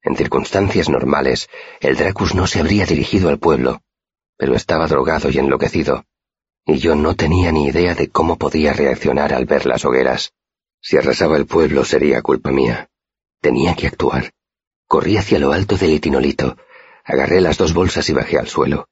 En 0.04 0.16
circunstancias 0.16 0.88
normales, 0.88 1.50
el 1.80 1.96
Dracus 1.96 2.36
no 2.36 2.46
se 2.46 2.60
habría 2.60 2.86
dirigido 2.86 3.30
al 3.30 3.40
pueblo, 3.40 3.82
pero 4.38 4.56
estaba 4.56 4.88
drogado 4.88 5.30
y 5.30 5.40
enloquecido, 5.40 6.06
y 6.70 6.78
yo 6.78 6.96
no 6.96 7.16
tenía 7.16 7.52
ni 7.52 7.68
idea 7.68 7.96
de 7.96 8.10
cómo 8.10 8.38
podía 8.38 8.74
reaccionar 8.74 9.34
al 9.34 9.46
ver 9.46 9.66
las 9.66 9.86
hogueras. 9.86 10.34
Si 10.82 10.98
arrasaba 10.98 11.36
el 11.38 11.46
pueblo 11.46 11.84
sería 11.84 12.22
culpa 12.22 12.52
mía. 12.52 12.90
Tenía 13.42 13.76
que 13.76 13.88
actuar. 13.88 14.32
Corrí 14.88 15.18
hacia 15.18 15.40
lo 15.40 15.52
alto 15.52 15.78
del 15.78 15.94
itinolito, 15.94 16.58
agarré 17.04 17.42
las 17.42 17.58
dos 17.58 17.74
bolsas 17.74 18.10
y 18.10 18.14
bajé 18.14 18.38
al 18.38 18.48
suelo. 18.48 18.88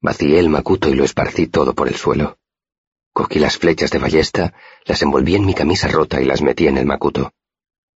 Vacié 0.00 0.38
el 0.38 0.48
macuto 0.48 0.88
y 0.88 0.94
lo 0.94 1.04
esparcí 1.04 1.46
todo 1.46 1.74
por 1.74 1.88
el 1.88 1.96
suelo. 1.96 2.38
Cogí 3.12 3.38
las 3.38 3.56
flechas 3.56 3.90
de 3.90 3.98
ballesta, 3.98 4.54
las 4.84 5.00
envolví 5.02 5.36
en 5.36 5.46
mi 5.46 5.54
camisa 5.54 5.88
rota 5.88 6.20
y 6.20 6.26
las 6.26 6.42
metí 6.42 6.66
en 6.66 6.76
el 6.76 6.84
macuto. 6.84 7.32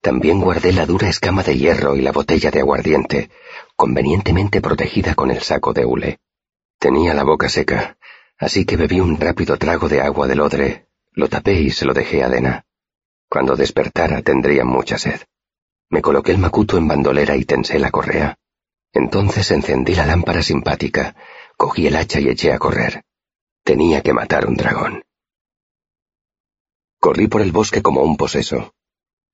También 0.03 0.41
guardé 0.41 0.73
la 0.73 0.87
dura 0.87 1.09
escama 1.09 1.43
de 1.43 1.57
hierro 1.57 1.97
y 1.97 2.03
la 2.03 2.13
botella 2.13 2.51
de 2.51 2.61
aguardiente, 2.61 3.31
convenientemente 3.77 4.61
protegida 4.61 5.15
con 5.15 5.31
el 5.31 5.41
saco 5.41 5.73
de 5.73 5.87
hule. 5.87 6.19
Tenía 6.79 7.15
la 7.15 7.25
boca 7.25 7.49
seca, 7.49 7.97
así 8.39 8.65
que 8.65 8.77
bebí 8.77 9.01
un 9.01 9.19
rápido 9.19 9.57
trago 9.57 9.89
de 9.89 10.01
agua 10.01 10.27
del 10.27 10.41
odre, 10.41 10.89
lo 11.13 11.29
tapé 11.29 11.55
y 11.61 11.71
se 11.71 11.85
lo 11.85 11.95
dejé 11.95 12.23
a 12.23 12.29
Dena. 12.29 12.65
Cuando 13.29 13.57
despertara 13.57 14.23
tendría 14.23 14.65
mucha 14.65 14.99
sed. 14.99 15.21
Me 15.89 16.03
coloqué 16.03 16.33
el 16.33 16.39
macuto 16.39 16.77
en 16.79 16.89
bandolera 16.89 17.37
y 17.37 17.45
tensé 17.45 17.79
la 17.79 17.91
correa. 17.91 18.39
Entonces 18.93 19.51
encendí 19.51 19.95
la 19.95 20.07
lámpara 20.07 20.43
simpática, 20.43 21.17
cogí 21.57 21.87
el 21.87 21.97
hacha 21.97 22.21
y 22.21 22.29
eché 22.29 22.53
a 22.53 22.59
correr. 22.59 23.05
Tenía 23.63 24.03
que 24.03 24.13
matar 24.13 24.47
un 24.47 24.57
dragón. 24.57 25.05
Corrí 27.01 27.29
por 27.29 27.43
el 27.43 27.53
bosque 27.53 27.83
como 27.83 28.03
un 28.03 28.17
poseso. 28.17 28.75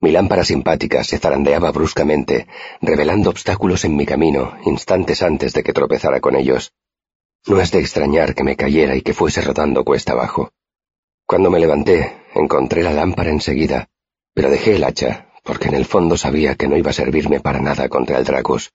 Mi 0.00 0.10
lámpara 0.10 0.44
simpática 0.44 1.04
se 1.04 1.18
zarandeaba 1.18 1.70
bruscamente, 1.70 2.48
revelando 2.80 3.30
obstáculos 3.30 3.84
en 3.84 3.94
mi 3.94 4.04
camino 4.04 4.56
instantes 4.64 5.22
antes 5.22 5.52
de 5.52 5.62
que 5.62 5.72
tropezara 5.72 6.20
con 6.20 6.34
ellos. 6.34 6.72
No 7.46 7.60
es 7.60 7.72
de 7.72 7.80
extrañar 7.80 8.34
que 8.34 8.44
me 8.44 8.56
cayera 8.56 8.94
y 8.94 9.02
que 9.02 9.14
fuese 9.14 9.42
rodando 9.42 9.84
cuesta 9.84 10.12
abajo. 10.12 10.52
Cuando 11.26 11.50
me 11.50 11.58
levanté, 11.58 12.24
encontré 12.34 12.82
la 12.82 12.92
lámpara 12.92 13.30
enseguida, 13.30 13.88
pero 14.32 14.48
dejé 14.48 14.76
el 14.76 14.84
hacha, 14.84 15.28
porque 15.42 15.68
en 15.68 15.74
el 15.74 15.84
fondo 15.84 16.16
sabía 16.16 16.54
que 16.54 16.68
no 16.68 16.76
iba 16.76 16.90
a 16.90 16.94
servirme 16.94 17.40
para 17.40 17.60
nada 17.60 17.88
contra 17.88 18.18
el 18.18 18.24
Dracus. 18.24 18.70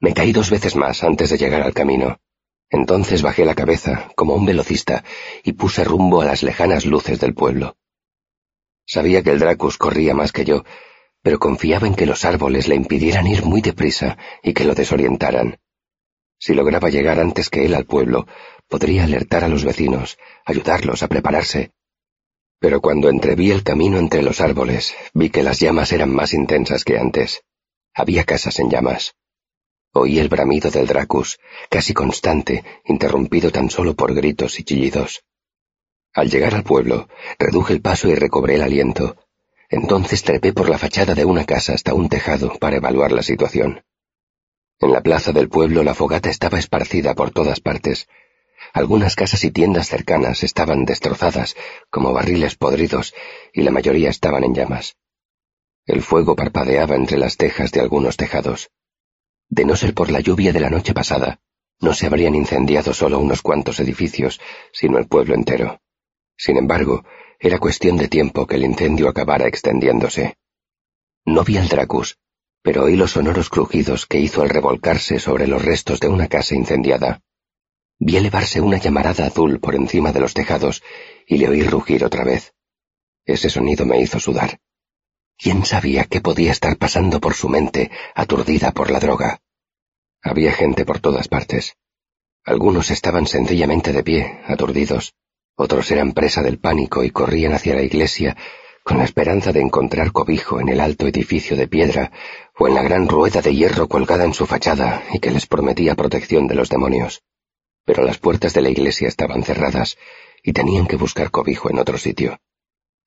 Me 0.00 0.14
caí 0.14 0.32
dos 0.32 0.48
veces 0.50 0.76
más 0.76 1.02
antes 1.02 1.30
de 1.30 1.38
llegar 1.38 1.62
al 1.62 1.74
camino. 1.74 2.20
Entonces 2.70 3.22
bajé 3.22 3.44
la 3.44 3.56
cabeza, 3.56 4.10
como 4.14 4.34
un 4.34 4.46
velocista, 4.46 5.02
y 5.42 5.54
puse 5.54 5.82
rumbo 5.82 6.20
a 6.20 6.24
las 6.24 6.42
lejanas 6.42 6.86
luces 6.86 7.18
del 7.18 7.34
pueblo. 7.34 7.76
Sabía 8.86 9.22
que 9.22 9.30
el 9.30 9.40
Dracus 9.40 9.76
corría 9.76 10.14
más 10.14 10.30
que 10.30 10.44
yo, 10.44 10.64
pero 11.22 11.40
confiaba 11.40 11.86
en 11.88 11.94
que 11.94 12.06
los 12.06 12.24
árboles 12.24 12.68
le 12.68 12.76
impidieran 12.76 13.26
ir 13.26 13.44
muy 13.44 13.60
deprisa 13.60 14.18
y 14.42 14.52
que 14.52 14.64
lo 14.64 14.74
desorientaran. 14.74 15.58
Si 16.38 16.54
lograba 16.54 16.88
llegar 16.88 17.18
antes 17.18 17.50
que 17.50 17.64
él 17.64 17.74
al 17.74 17.84
pueblo, 17.84 18.26
podría 18.68 19.04
alertar 19.04 19.44
a 19.44 19.48
los 19.48 19.64
vecinos, 19.64 20.18
ayudarlos 20.44 21.02
a 21.02 21.08
prepararse. 21.08 21.72
Pero 22.60 22.80
cuando 22.80 23.08
entreví 23.08 23.50
el 23.50 23.62
camino 23.62 23.98
entre 23.98 24.22
los 24.22 24.40
árboles, 24.40 24.94
vi 25.14 25.30
que 25.30 25.42
las 25.42 25.60
llamas 25.60 25.92
eran 25.92 26.12
más 26.14 26.34
intensas 26.34 26.84
que 26.84 26.98
antes. 26.98 27.42
Había 27.94 28.24
casas 28.24 28.58
en 28.58 28.70
llamas. 28.70 29.14
Oí 29.92 30.18
el 30.18 30.28
bramido 30.28 30.70
del 30.70 30.86
Dracus, 30.86 31.38
casi 31.70 31.94
constante, 31.94 32.64
interrumpido 32.84 33.50
tan 33.50 33.70
solo 33.70 33.94
por 33.94 34.14
gritos 34.14 34.60
y 34.60 34.64
chillidos. 34.64 35.24
Al 36.12 36.30
llegar 36.30 36.54
al 36.54 36.64
pueblo, 36.64 37.08
reduje 37.38 37.72
el 37.74 37.80
paso 37.80 38.08
y 38.08 38.14
recobré 38.14 38.56
el 38.56 38.62
aliento. 38.62 39.16
Entonces 39.68 40.22
trepé 40.22 40.52
por 40.52 40.68
la 40.68 40.78
fachada 40.78 41.14
de 41.14 41.24
una 41.24 41.44
casa 41.44 41.74
hasta 41.74 41.94
un 41.94 42.08
tejado 42.08 42.58
para 42.58 42.76
evaluar 42.76 43.12
la 43.12 43.22
situación. 43.22 43.82
En 44.80 44.92
la 44.92 45.00
plaza 45.00 45.32
del 45.32 45.48
pueblo 45.48 45.82
la 45.82 45.94
fogata 45.94 46.30
estaba 46.30 46.58
esparcida 46.58 47.14
por 47.14 47.32
todas 47.32 47.60
partes. 47.60 48.08
Algunas 48.72 49.16
casas 49.16 49.42
y 49.42 49.50
tiendas 49.50 49.88
cercanas 49.88 50.44
estaban 50.44 50.84
destrozadas, 50.84 51.56
como 51.90 52.12
barriles 52.12 52.54
podridos, 52.54 53.12
y 53.52 53.62
la 53.62 53.72
mayoría 53.72 54.08
estaban 54.10 54.44
en 54.44 54.54
llamas. 54.54 54.96
El 55.84 56.02
fuego 56.02 56.36
parpadeaba 56.36 56.94
entre 56.94 57.18
las 57.18 57.36
tejas 57.36 57.72
de 57.72 57.80
algunos 57.80 58.16
tejados. 58.16 58.70
De 59.48 59.64
no 59.64 59.74
ser 59.74 59.94
por 59.94 60.10
la 60.10 60.20
lluvia 60.20 60.52
de 60.52 60.60
la 60.60 60.70
noche 60.70 60.94
pasada, 60.94 61.40
no 61.80 61.92
se 61.94 62.06
habrían 62.06 62.34
incendiado 62.34 62.92
solo 62.92 63.18
unos 63.18 63.42
cuantos 63.42 63.80
edificios, 63.80 64.40
sino 64.72 64.98
el 64.98 65.08
pueblo 65.08 65.34
entero. 65.34 65.80
Sin 66.36 66.56
embargo, 66.56 67.04
era 67.40 67.58
cuestión 67.58 67.96
de 67.96 68.06
tiempo 68.06 68.46
que 68.46 68.56
el 68.56 68.64
incendio 68.64 69.08
acabara 69.08 69.48
extendiéndose. 69.48 70.36
No 71.24 71.42
vi 71.42 71.56
al 71.56 71.68
Dracus, 71.68 72.18
pero 72.62 72.84
oí 72.84 72.96
los 72.96 73.12
sonoros 73.12 73.50
crujidos 73.50 74.06
que 74.06 74.18
hizo 74.18 74.42
al 74.42 74.50
revolcarse 74.50 75.18
sobre 75.18 75.46
los 75.46 75.64
restos 75.64 76.00
de 76.00 76.08
una 76.08 76.28
casa 76.28 76.54
incendiada. 76.54 77.22
Vi 77.98 78.16
elevarse 78.16 78.60
una 78.60 78.78
llamarada 78.78 79.26
azul 79.26 79.60
por 79.60 79.74
encima 79.74 80.12
de 80.12 80.20
los 80.20 80.34
tejados 80.34 80.82
y 81.26 81.38
le 81.38 81.48
oí 81.48 81.62
rugir 81.62 82.04
otra 82.04 82.24
vez. 82.24 82.54
Ese 83.24 83.50
sonido 83.50 83.86
me 83.86 84.00
hizo 84.00 84.20
sudar. 84.20 84.60
¿Quién 85.36 85.64
sabía 85.64 86.04
qué 86.04 86.20
podía 86.20 86.52
estar 86.52 86.76
pasando 86.76 87.20
por 87.20 87.34
su 87.34 87.48
mente, 87.48 87.90
aturdida 88.14 88.72
por 88.72 88.90
la 88.90 89.00
droga? 89.00 89.40
Había 90.22 90.52
gente 90.52 90.84
por 90.84 91.00
todas 91.00 91.28
partes. 91.28 91.76
Algunos 92.44 92.90
estaban 92.90 93.26
sencillamente 93.26 93.92
de 93.92 94.02
pie, 94.02 94.40
aturdidos, 94.46 95.14
otros 95.60 95.90
eran 95.90 96.12
presa 96.12 96.40
del 96.42 96.60
pánico 96.60 97.02
y 97.02 97.10
corrían 97.10 97.52
hacia 97.52 97.74
la 97.74 97.82
iglesia 97.82 98.36
con 98.82 98.98
la 98.98 99.04
esperanza 99.04 99.52
de 99.52 99.60
encontrar 99.60 100.12
cobijo 100.12 100.60
en 100.60 100.68
el 100.68 100.80
alto 100.80 101.06
edificio 101.06 101.56
de 101.56 101.68
piedra 101.68 102.12
o 102.58 102.68
en 102.68 102.74
la 102.74 102.82
gran 102.82 103.08
rueda 103.08 103.42
de 103.42 103.54
hierro 103.54 103.88
colgada 103.88 104.24
en 104.24 104.34
su 104.34 104.46
fachada 104.46 105.02
y 105.12 105.18
que 105.18 105.30
les 105.30 105.46
prometía 105.46 105.94
protección 105.94 106.46
de 106.46 106.54
los 106.54 106.68
demonios. 106.68 107.22
Pero 107.84 108.02
las 108.02 108.18
puertas 108.18 108.54
de 108.54 108.62
la 108.62 108.70
iglesia 108.70 109.08
estaban 109.08 109.42
cerradas 109.42 109.96
y 110.42 110.52
tenían 110.52 110.86
que 110.86 110.96
buscar 110.96 111.30
cobijo 111.30 111.70
en 111.70 111.78
otro 111.78 111.98
sitio. 111.98 112.38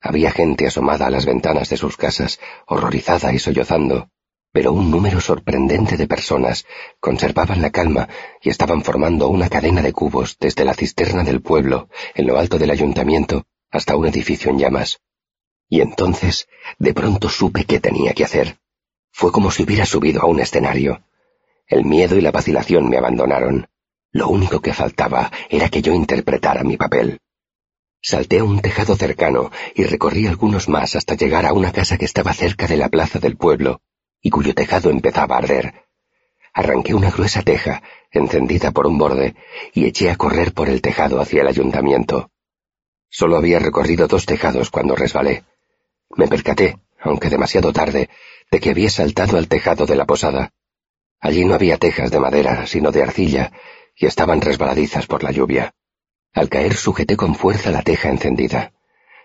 Había 0.01 0.32
gente 0.32 0.68
asomada 0.68 1.08
a 1.08 1.10
las 1.12 1.25
ventanas 1.25 1.70
de 1.70 1.78
sus 1.78 1.98
casas, 1.98 2.40
horrorizada 2.66 3.34
y 3.34 3.40
sollozando, 3.40 4.10
pero 4.51 4.74
un 4.74 4.92
número 4.92 5.22
sorprendente 5.22 5.96
de 5.96 6.08
personas 6.08 6.66
conservaban 7.00 7.62
la 7.62 7.70
calma 7.70 8.10
y 8.42 8.50
estaban 8.50 8.84
formando 8.84 9.30
una 9.30 9.50
cadena 9.50 9.82
de 9.82 9.94
cubos 9.94 10.38
desde 10.40 10.66
la 10.66 10.74
cisterna 10.74 11.24
del 11.24 11.42
pueblo, 11.42 11.88
en 12.16 12.28
lo 12.28 12.38
alto 12.38 12.58
del 12.58 12.72
ayuntamiento, 12.72 13.46
hasta 13.70 13.96
un 13.96 14.08
edificio 14.08 14.51
en 14.51 14.60
llamas. 14.60 15.00
Y 15.72 15.80
entonces, 15.80 16.50
de 16.80 16.94
pronto 16.94 17.30
supe 17.30 17.63
qué 17.63 17.80
tenía 17.80 18.13
que 18.13 18.25
hacer. 18.25 18.58
Fue 19.10 19.32
como 19.32 19.51
si 19.51 19.63
hubiera 19.63 19.86
subido 19.86 20.22
a 20.22 20.25
un 20.25 20.42
escenario. 20.42 21.01
El 21.66 21.86
miedo 21.86 22.18
y 22.18 22.22
la 22.22 22.32
vacilación 22.32 22.90
me 22.90 22.98
abandonaron. 22.98 23.70
Lo 24.12 24.28
único 24.28 24.60
que 24.60 24.74
faltaba 24.74 25.32
era 25.50 25.70
que 25.70 25.82
yo 25.82 25.94
interpretara 25.94 26.66
mi 26.66 26.75
papel. 26.75 27.22
Salté 28.01 28.40
a 28.40 28.44
un 28.44 28.60
tejado 28.60 28.98
cercano 28.98 29.50
y 29.74 29.86
recorrí 29.86 30.28
algunos 30.28 30.68
más 30.68 30.98
hasta 30.98 31.16
llegar 31.16 31.46
a 31.46 31.54
una 31.54 31.72
casa 31.72 31.98
que 31.98 32.04
estaba 32.04 32.34
cerca 32.34 32.68
de 32.68 32.75
la 32.75 32.90
plaza 32.90 33.20
del 33.20 33.38
pueblo, 33.38 33.80
y 34.22 34.30
cuyo 34.30 34.54
tejado 34.54 34.90
empezaba 34.90 35.36
a 35.36 35.38
arder. 35.38 35.86
Arranqué 36.54 36.94
una 36.94 37.12
gruesa 37.12 37.44
teja, 37.44 37.82
encendida 38.12 38.72
por 38.72 38.88
un 38.88 38.98
borde, 38.98 39.36
y 39.74 39.86
eché 39.86 40.12
a 40.12 40.18
correr 40.18 40.51
por 40.51 40.68
el 40.68 40.82
tejado 40.82 41.22
hacia 41.22 41.44
el 41.44 41.48
ayuntamiento. 41.48 42.30
Solo 43.10 43.38
había 43.38 43.60
recorrido 43.60 44.10
dos 44.10 44.25
tejados 44.25 44.70
cuando 44.70 44.98
resbalé. 44.98 45.46
Me 46.15 46.27
percaté, 46.27 46.77
aunque 47.00 47.30
demasiado 47.30 47.74
tarde, 47.74 48.10
de 48.50 48.60
que 48.60 48.72
había 48.72 48.89
saltado 48.89 49.38
al 49.38 49.48
tejado 49.48 49.86
de 49.86 49.96
la 49.96 50.06
posada. 50.06 50.51
Allí 51.20 51.46
no 51.46 51.53
había 51.53 51.77
tejas 51.77 52.12
de 52.12 52.20
madera, 52.20 52.68
sino 52.68 52.91
de 52.91 53.03
arcilla, 53.03 53.51
y 53.96 54.06
estaban 54.06 54.41
resbaladizas 54.41 55.06
por 55.08 55.24
la 55.24 55.32
lluvia. 55.32 55.74
Al 56.34 56.50
caer 56.50 56.75
sujeté 56.75 57.15
con 57.15 57.36
fuerza 57.36 57.72
la 57.72 57.82
teja 57.82 58.10
encendida. 58.10 58.74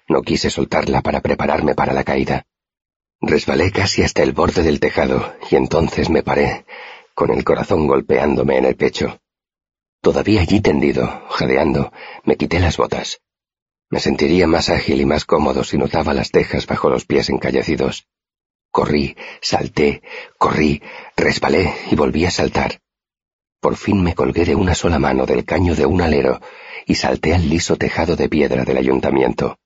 No 0.09 0.23
quise 0.23 0.51
soltarla 0.51 1.03
para 1.03 1.21
prepararme 1.21 1.75
para 1.75 1.93
la 1.93 2.05
caída. 2.05 2.47
Resbalé 3.21 3.73
casi 3.73 4.03
hasta 4.03 4.23
el 4.23 4.33
borde 4.33 4.63
del 4.63 4.79
tejado 4.79 5.35
y 5.51 5.57
entonces 5.57 6.11
me 6.11 6.23
paré, 6.23 6.67
con 7.15 7.31
el 7.31 7.45
corazón 7.45 7.87
golpeándome 7.87 8.59
en 8.59 8.67
el 8.67 8.77
pecho. 8.77 9.21
Todavía 10.03 10.43
allí 10.43 10.61
tendido, 10.61 11.25
jadeando, 11.31 11.93
me 12.25 12.37
quité 12.37 12.61
las 12.61 12.77
botas. 12.77 13.21
Me 13.89 14.01
sentiría 14.01 14.47
más 14.47 14.69
ágil 14.69 15.01
y 15.01 15.07
más 15.07 15.25
cómodo 15.25 15.63
si 15.63 15.79
notaba 15.79 16.13
las 16.13 16.31
tejas 16.31 16.67
bajo 16.67 16.91
los 16.91 17.05
pies 17.05 17.31
encallecidos. 17.31 18.09
Corrí, 18.71 19.17
salté, 19.41 20.03
corrí, 20.39 20.83
resbalé 21.17 21.73
y 21.91 21.95
volví 21.95 22.25
a 22.25 22.31
saltar. 22.31 22.81
Por 23.61 23.77
fin 23.77 24.03
me 24.03 24.15
colgué 24.15 24.45
de 24.45 24.55
una 24.55 24.75
sola 24.75 24.99
mano 24.99 25.25
del 25.25 25.45
caño 25.45 25.75
de 25.75 25.87
un 25.87 26.03
alero 26.03 26.41
y 26.85 26.97
salté 26.97 27.35
al 27.35 27.49
liso 27.49 27.77
tejado 27.77 28.17
de 28.17 28.29
piedra 28.29 28.65
del 28.65 28.77
ayuntamiento. 28.77 29.59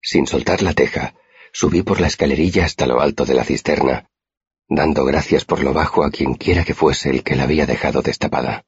Sin 0.00 0.26
soltar 0.26 0.62
la 0.62 0.74
teja, 0.74 1.14
subí 1.52 1.82
por 1.82 2.00
la 2.00 2.06
escalerilla 2.06 2.64
hasta 2.64 2.86
lo 2.86 3.00
alto 3.00 3.24
de 3.24 3.34
la 3.34 3.44
cisterna, 3.44 4.08
dando 4.68 5.04
gracias 5.04 5.44
por 5.44 5.62
lo 5.62 5.72
bajo 5.72 6.04
a 6.04 6.10
quien 6.10 6.34
quiera 6.34 6.64
que 6.64 6.74
fuese 6.74 7.10
el 7.10 7.22
que 7.22 7.36
la 7.36 7.44
había 7.44 7.66
dejado 7.66 8.02
destapada. 8.02 8.64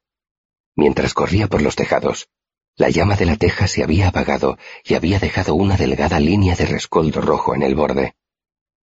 Mientras 0.76 1.14
corría 1.14 1.46
por 1.46 1.62
los 1.62 1.76
tejados, 1.76 2.28
la 2.76 2.90
llama 2.90 3.14
de 3.16 3.26
la 3.26 3.37
teja 3.37 3.69
se 3.69 3.85
había 3.85 4.09
apagado 4.09 4.59
y 4.85 4.95
había 4.95 5.19
dejado 5.19 5.54
una 5.54 5.76
delgada 5.76 6.19
línea 6.19 6.57
de 6.57 6.66
rescoldo 6.66 7.21
rojo 7.21 7.54
en 7.54 7.62
el 7.62 7.75
borde. 7.75 8.14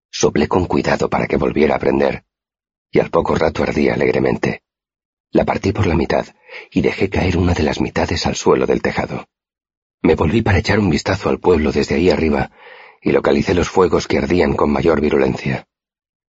Soplé 0.10 0.48
con 0.48 0.65
cuidado 0.65 1.10
para 1.10 1.27
que 1.27 1.38
volviera 1.38 1.75
a 1.75 1.79
prender, 1.79 2.24
y 2.89 3.00
al 3.00 3.10
poco 3.10 3.36
rato 3.36 3.63
ardía 3.63 3.93
alegremente. 3.93 4.62
La 5.31 5.45
partí 5.45 5.71
por 5.71 5.88
la 5.88 5.95
mitad 5.95 6.25
y 6.71 6.81
dejé 6.81 7.10
caer 7.10 7.38
una 7.38 7.53
de 7.53 7.63
las 7.63 7.79
mitades 7.79 8.25
al 8.27 8.36
suelo 8.36 8.65
del 8.65 8.81
tejado. 8.81 9.27
Me 10.01 10.15
volví 10.15 10.41
para 10.41 10.57
echar 10.57 10.79
un 10.79 10.89
vistazo 10.89 11.29
al 11.29 11.39
pueblo 11.39 11.71
desde 11.71 11.95
ahí 11.95 12.10
arriba 12.10 12.51
y 13.01 13.12
localicé 13.12 13.53
los 13.53 13.69
fuegos 13.69 14.07
que 14.07 14.17
ardían 14.17 14.55
con 14.55 14.71
mayor 14.71 15.01
virulencia. 15.01 15.67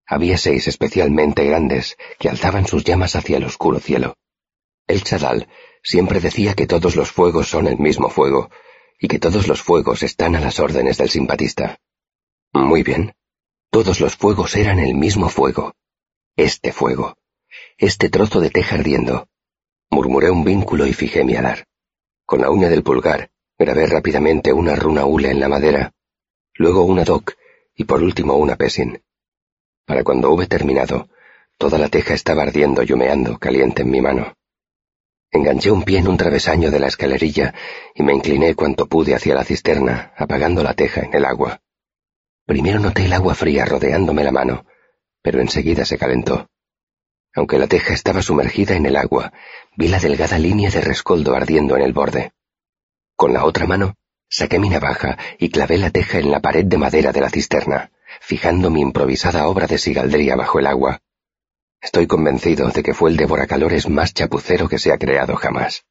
Había 0.07 0.38
seis 0.38 0.67
especialmente 0.67 1.45
grandes 1.45 1.97
que 2.19 2.29
alzaban 2.29 2.67
sus 2.67 2.85
llamas 2.85 3.17
hacia 3.17 3.37
el 3.37 3.45
oscuro 3.45 3.81
cielo. 3.81 4.17
El 4.90 5.02
chadal 5.02 5.49
siempre 5.82 6.20
decía 6.20 6.54
que 6.54 6.66
todos 6.66 6.97
los 6.97 7.11
fuegos 7.11 7.49
son 7.49 7.66
el 7.66 7.78
mismo 7.78 8.09
fuego 8.11 8.50
y 8.99 9.06
que 9.09 9.18
todos 9.18 9.47
los 9.47 9.62
fuegos 9.62 10.02
están 10.02 10.35
a 10.37 10.40
las 10.40 10.61
órdenes 10.61 10.99
del 10.99 11.11
simpatista. 11.11 11.78
Muy 12.52 12.82
bien. 12.82 13.14
Todos 13.70 14.00
los 14.00 14.16
fuegos 14.16 14.56
eran 14.56 14.78
el 14.78 14.94
mismo 14.94 15.28
fuego. 15.28 15.75
Este 16.37 16.73
fuego 16.73 17.16
este 17.78 18.11
trozo 18.11 18.40
de 18.40 18.50
teja 18.50 18.76
ardiendo. 18.76 19.28
Murmuré 19.90 20.30
un 20.30 20.44
vínculo 20.44 20.87
y 20.87 20.92
fijé 20.92 21.25
mi 21.25 21.35
alar. 21.35 21.66
Con 22.26 22.40
la 22.42 22.50
uña 22.50 22.68
del 22.68 22.82
pulgar 22.82 23.30
grabé 23.59 23.87
rápidamente 23.87 24.52
una 24.52 24.76
runa 24.76 25.04
hule 25.04 25.30
en 25.30 25.40
la 25.40 25.49
madera, 25.49 25.92
luego 26.54 26.82
una 26.82 27.04
doc 27.04 27.35
y 27.75 27.85
por 27.85 28.02
último 28.02 28.35
una 28.35 28.56
pesin. 28.56 29.02
Para 29.85 30.04
cuando 30.04 30.30
hube 30.30 30.47
terminado, 30.47 31.09
toda 31.59 31.78
la 31.78 31.88
teja 31.88 32.14
estaba 32.14 32.42
ardiendo 32.42 32.82
y 32.82 32.92
humeando 32.92 33.38
caliente 33.38 33.82
en 33.82 33.90
mi 33.90 34.00
mano. 34.00 34.35
Enganché 35.32 35.70
un 35.70 35.84
pie 35.84 35.99
en 35.99 36.08
un 36.08 36.16
travesaño 36.16 36.72
de 36.72 36.80
la 36.80 36.88
escalerilla 36.88 37.54
y 37.94 38.02
me 38.02 38.12
incliné 38.12 38.54
cuanto 38.56 38.87
pude 38.87 39.14
hacia 39.14 39.34
la 39.34 39.44
cisterna, 39.44 40.12
apagando 40.16 40.62
la 40.64 40.75
teja 40.75 41.02
en 41.02 41.14
el 41.14 41.25
agua. 41.25 41.60
Primero 42.46 42.80
noté 42.80 43.04
el 43.04 43.12
agua 43.12 43.37
fría 43.37 43.64
rodeándome 43.64 44.25
la 44.25 44.32
mano, 44.32 44.66
pero 45.22 45.40
enseguida 45.40 45.84
se 45.84 45.99
calentó. 45.99 46.49
Aunque 47.32 47.58
la 47.58 47.68
teja 47.68 47.94
estaba 47.94 48.22
sumergida 48.22 48.75
en 48.75 48.87
el 48.87 48.96
agua, 48.96 49.32
vi 49.76 49.87
la 49.87 50.00
delgada 50.00 50.37
línea 50.37 50.68
de 50.68 50.80
rescoldo 50.80 51.37
ardiendo 51.37 51.76
en 51.76 51.82
el 51.82 51.92
borde. 51.92 52.32
Con 53.14 53.32
la 53.32 53.44
otra 53.44 53.66
mano, 53.66 53.94
saqué 54.28 54.58
mi 54.58 54.68
navaja 54.68 55.16
y 55.38 55.50
clavé 55.50 55.78
la 55.78 55.90
teja 55.90 56.18
en 56.18 56.32
la 56.32 56.40
pared 56.40 56.64
de 56.64 56.76
madera 56.76 57.12
de 57.12 57.20
la 57.20 57.30
cisterna, 57.30 57.92
fijando 58.20 58.68
mi 58.68 58.80
improvisada 58.80 59.46
obra 59.46 59.68
de 59.68 59.78
sigaldría 59.78 60.34
bajo 60.34 60.58
el 60.58 60.66
agua. 60.66 61.02
Estoy 61.80 62.06
convencido 62.06 62.68
de 62.68 62.82
que 62.82 62.92
fue 62.92 63.10
el 63.10 63.16
devoracalores 63.16 63.88
más 63.88 64.12
chapucero 64.12 64.68
que 64.68 64.78
se 64.78 64.92
ha 64.92 64.99
creado 64.99 65.34
jamás. 65.37 65.87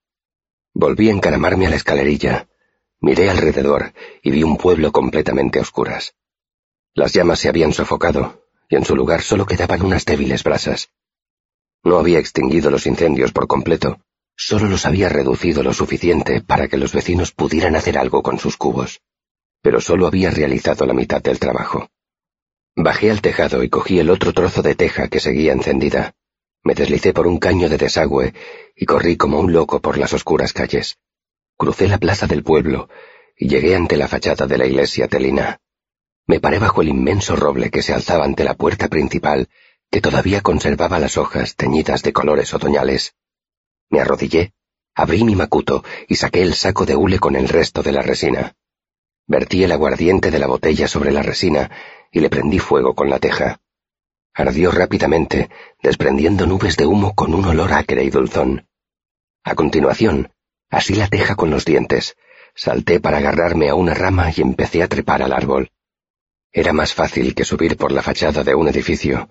Volví 0.74 1.10
a 1.10 1.14
encaramarme 1.14 1.66
a 1.66 1.72
la 1.72 1.78
escalerilla, 1.78 2.48
miré 3.02 3.30
alrededor 3.30 3.94
y 4.22 4.30
vi 4.30 4.44
un 4.44 4.58
pueblo 4.58 4.92
completamente 4.92 5.58
a 5.58 5.64
oscuras. 5.64 6.14
Las 6.94 7.14
llamas 7.14 7.40
se 7.40 7.50
habían 7.50 7.74
sofocado, 7.74 8.46
y 8.70 8.76
en 8.76 8.86
su 8.86 8.96
lugar 8.96 9.24
solo 9.24 9.48
quedaban 9.48 9.84
unas 9.84 10.06
débiles 10.06 10.44
brasas. 10.44 10.92
No 11.84 11.98
había 11.98 12.20
extinguido 12.20 12.70
los 12.70 12.86
incendios 12.86 13.32
por 13.32 13.48
completo, 13.48 14.00
solo 14.36 14.68
los 14.68 14.86
había 14.86 15.10
reducido 15.10 15.64
lo 15.64 15.74
suficiente 15.74 16.42
para 16.42 16.68
que 16.68 16.78
los 16.78 16.94
vecinos 16.94 17.32
pudieran 17.32 17.76
hacer 17.76 17.98
algo 17.98 18.22
con 18.22 18.38
sus 18.38 18.58
cubos, 18.58 19.02
pero 19.62 19.82
solo 19.82 20.06
había 20.06 20.30
realizado 20.30 20.86
la 20.86 20.94
mitad 20.94 21.22
del 21.22 21.40
trabajo. 21.40 21.90
Bajé 22.82 23.12
al 23.12 23.22
tejado 23.22 23.62
y 23.62 23.68
cogí 23.68 24.00
el 24.00 24.10
otro 24.10 24.32
trozo 24.32 24.62
de 24.62 24.74
teja 24.74 25.10
que 25.10 25.20
seguía 25.20 25.52
encendida. 25.52 26.16
Me 26.64 26.76
deslicé 26.76 27.12
por 27.12 27.28
un 27.28 27.38
caño 27.38 27.68
de 27.68 27.78
desagüe 27.78 28.34
y 28.74 28.86
corrí 28.86 29.18
como 29.18 29.38
un 29.42 29.52
loco 29.52 29.82
por 29.82 29.98
las 29.98 30.14
oscuras 30.14 30.54
calles. 30.54 30.98
Crucé 31.58 31.90
la 31.90 31.98
plaza 31.98 32.26
del 32.26 32.42
pueblo 32.42 32.88
y 33.38 33.50
llegué 33.50 33.76
ante 33.76 33.98
la 33.98 34.08
fachada 34.08 34.48
de 34.48 34.58
la 34.58 34.66
iglesia 34.66 35.10
telina. 35.10 35.60
Me 36.26 36.40
paré 36.40 36.58
bajo 36.58 36.82
el 36.82 36.88
inmenso 36.88 37.36
roble 37.36 37.70
que 37.70 37.82
se 37.82 37.94
alzaba 37.94 38.24
ante 38.24 38.46
la 38.46 38.54
puerta 38.54 38.88
principal 38.88 39.50
que 39.92 40.00
todavía 40.00 40.40
conservaba 40.40 41.00
las 41.00 41.18
hojas 41.18 41.58
teñidas 41.58 42.02
de 42.02 42.14
colores 42.14 42.54
otoñales. 42.54 43.14
Me 43.90 44.00
arrodillé, 44.00 44.54
abrí 44.96 45.26
mi 45.26 45.36
macuto 45.36 45.84
y 46.08 46.16
saqué 46.16 46.44
el 46.44 46.54
saco 46.54 46.86
de 46.86 46.96
hule 46.96 47.20
con 47.20 47.36
el 47.36 47.50
resto 47.50 47.84
de 47.84 47.92
la 47.92 48.04
resina. 48.04 48.56
Vertí 49.28 49.66
el 49.66 49.74
aguardiente 49.74 50.32
de 50.32 50.40
la 50.40 50.48
botella 50.48 50.88
sobre 50.88 51.12
la 51.12 51.24
resina 51.24 51.70
y 52.12 52.20
le 52.20 52.30
prendí 52.30 52.60
fuego 52.60 52.94
con 52.96 53.10
la 53.10 53.20
teja. 53.20 53.60
Ardió 54.34 54.72
rápidamente, 54.72 55.50
desprendiendo 55.82 56.46
nubes 56.46 56.78
de 56.78 56.86
humo 56.86 57.14
con 57.16 57.34
un 57.34 57.46
olor 57.46 57.74
acre 57.74 58.04
y 58.04 58.10
dulzón. 58.10 58.68
A 59.44 59.56
continuación, 59.56 60.32
así 60.70 60.96
la 60.96 61.08
teja 61.08 61.36
con 61.36 61.50
los 61.50 61.66
dientes, 61.66 62.16
salté 62.56 63.00
para 63.00 63.18
agarrarme 63.18 63.70
a 63.70 63.76
una 63.76 63.94
rama 63.94 64.32
y 64.36 64.42
empecé 64.42 64.84
a 64.84 64.88
trepar 64.88 65.24
al 65.24 65.34
árbol. 65.34 65.72
Era 66.52 66.74
más 66.74 66.94
fácil 66.94 67.36
que 67.36 67.46
subir 67.46 67.78
por 67.78 67.92
la 67.92 68.02
fachada 68.02 68.44
de 68.44 68.56
un 68.56 68.68
edificio, 68.68 69.30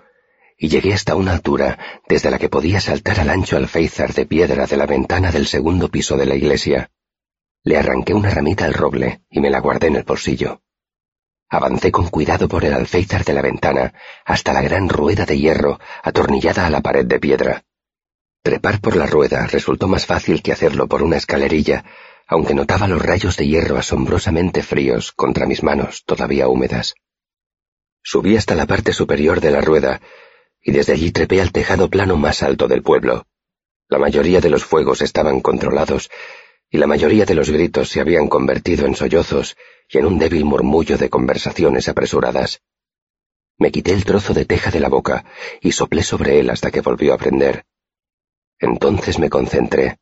y 0.56 0.68
llegué 0.68 0.92
hasta 0.92 1.14
una 1.14 1.32
altura 1.32 1.78
desde 2.08 2.30
la 2.30 2.38
que 2.38 2.48
podía 2.48 2.80
saltar 2.80 3.20
al 3.20 3.30
ancho 3.30 3.56
alféizar 3.56 4.12
de 4.12 4.26
piedra 4.26 4.66
de 4.66 4.76
la 4.76 4.86
ventana 4.86 5.30
del 5.30 5.46
segundo 5.46 5.88
piso 5.88 6.16
de 6.16 6.26
la 6.26 6.34
iglesia. 6.34 6.90
Le 7.62 7.76
arranqué 7.76 8.14
una 8.14 8.30
ramita 8.30 8.64
al 8.64 8.74
roble 8.74 9.22
y 9.30 9.40
me 9.40 9.50
la 9.50 9.60
guardé 9.60 9.88
en 9.88 9.96
el 9.96 10.02
bolsillo. 10.02 10.62
Avancé 11.50 11.90
con 11.90 12.08
cuidado 12.08 12.46
por 12.46 12.64
el 12.64 12.74
alféizar 12.74 13.24
de 13.24 13.32
la 13.32 13.42
ventana 13.42 13.94
hasta 14.24 14.52
la 14.52 14.60
gran 14.60 14.88
rueda 14.88 15.24
de 15.24 15.38
hierro 15.38 15.80
atornillada 16.02 16.66
a 16.66 16.70
la 16.70 16.82
pared 16.82 17.06
de 17.06 17.18
piedra. 17.18 17.64
Trepar 18.42 18.80
por 18.80 18.96
la 18.96 19.06
rueda 19.06 19.46
resultó 19.46 19.88
más 19.88 20.06
fácil 20.06 20.42
que 20.42 20.52
hacerlo 20.52 20.88
por 20.88 21.02
una 21.02 21.16
escalerilla, 21.16 21.84
aunque 22.26 22.54
notaba 22.54 22.86
los 22.86 23.00
rayos 23.00 23.36
de 23.36 23.46
hierro 23.46 23.78
asombrosamente 23.78 24.62
fríos 24.62 25.12
contra 25.12 25.46
mis 25.46 25.62
manos 25.62 26.04
todavía 26.04 26.48
húmedas. 26.48 26.94
Subí 28.02 28.36
hasta 28.36 28.54
la 28.54 28.66
parte 28.66 28.92
superior 28.92 29.40
de 29.40 29.50
la 29.50 29.60
rueda 29.60 30.00
y 30.62 30.72
desde 30.72 30.92
allí 30.92 31.12
trepé 31.12 31.40
al 31.40 31.52
tejado 31.52 31.88
plano 31.88 32.16
más 32.16 32.42
alto 32.42 32.68
del 32.68 32.82
pueblo. 32.82 33.26
La 33.88 33.98
mayoría 33.98 34.40
de 34.40 34.50
los 34.50 34.64
fuegos 34.64 35.00
estaban 35.00 35.40
controlados, 35.40 36.10
y 36.70 36.78
la 36.78 36.86
mayoría 36.86 37.24
de 37.24 37.34
los 37.34 37.50
gritos 37.50 37.88
se 37.88 38.00
habían 38.00 38.28
convertido 38.28 38.86
en 38.86 38.94
sollozos 38.94 39.56
y 39.88 39.98
en 39.98 40.06
un 40.06 40.18
débil 40.18 40.44
murmullo 40.44 40.98
de 40.98 41.08
conversaciones 41.08 41.88
apresuradas. 41.88 42.60
Me 43.56 43.72
quité 43.72 43.92
el 43.92 44.04
trozo 44.04 44.34
de 44.34 44.44
teja 44.44 44.70
de 44.70 44.80
la 44.80 44.88
boca 44.88 45.24
y 45.60 45.72
soplé 45.72 46.02
sobre 46.02 46.38
él 46.40 46.50
hasta 46.50 46.70
que 46.70 46.80
volvió 46.80 47.14
a 47.14 47.18
prender. 47.18 47.64
Entonces 48.58 49.18
me 49.18 49.30
concentré, 49.30 49.98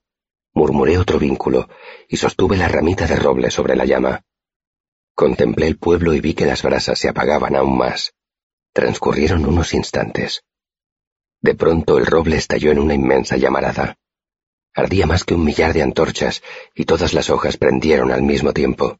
murmuré 0.52 0.98
otro 0.98 1.18
vínculo 1.18 1.68
y 2.08 2.16
sostuve 2.16 2.56
la 2.56 2.68
ramita 2.68 3.06
de 3.06 3.16
roble 3.16 3.50
sobre 3.50 3.76
la 3.76 3.84
llama. 3.84 4.22
Contemplé 5.14 5.68
el 5.68 5.78
pueblo 5.78 6.12
y 6.14 6.20
vi 6.20 6.34
que 6.34 6.46
las 6.46 6.62
brasas 6.62 6.98
se 6.98 7.08
apagaban 7.08 7.54
aún 7.54 7.78
más. 7.78 8.12
Transcurrieron 8.72 9.46
unos 9.46 9.72
instantes. 9.72 10.44
De 11.40 11.54
pronto 11.54 11.96
el 11.96 12.06
roble 12.06 12.36
estalló 12.36 12.72
en 12.72 12.78
una 12.78 12.94
inmensa 12.94 13.36
llamarada. 13.36 13.96
Ardía 14.76 15.06
más 15.06 15.24
que 15.24 15.34
un 15.34 15.42
millar 15.42 15.72
de 15.72 15.82
antorchas 15.82 16.42
y 16.74 16.84
todas 16.84 17.14
las 17.14 17.30
hojas 17.30 17.56
prendieron 17.56 18.12
al 18.12 18.20
mismo 18.22 18.52
tiempo. 18.52 18.98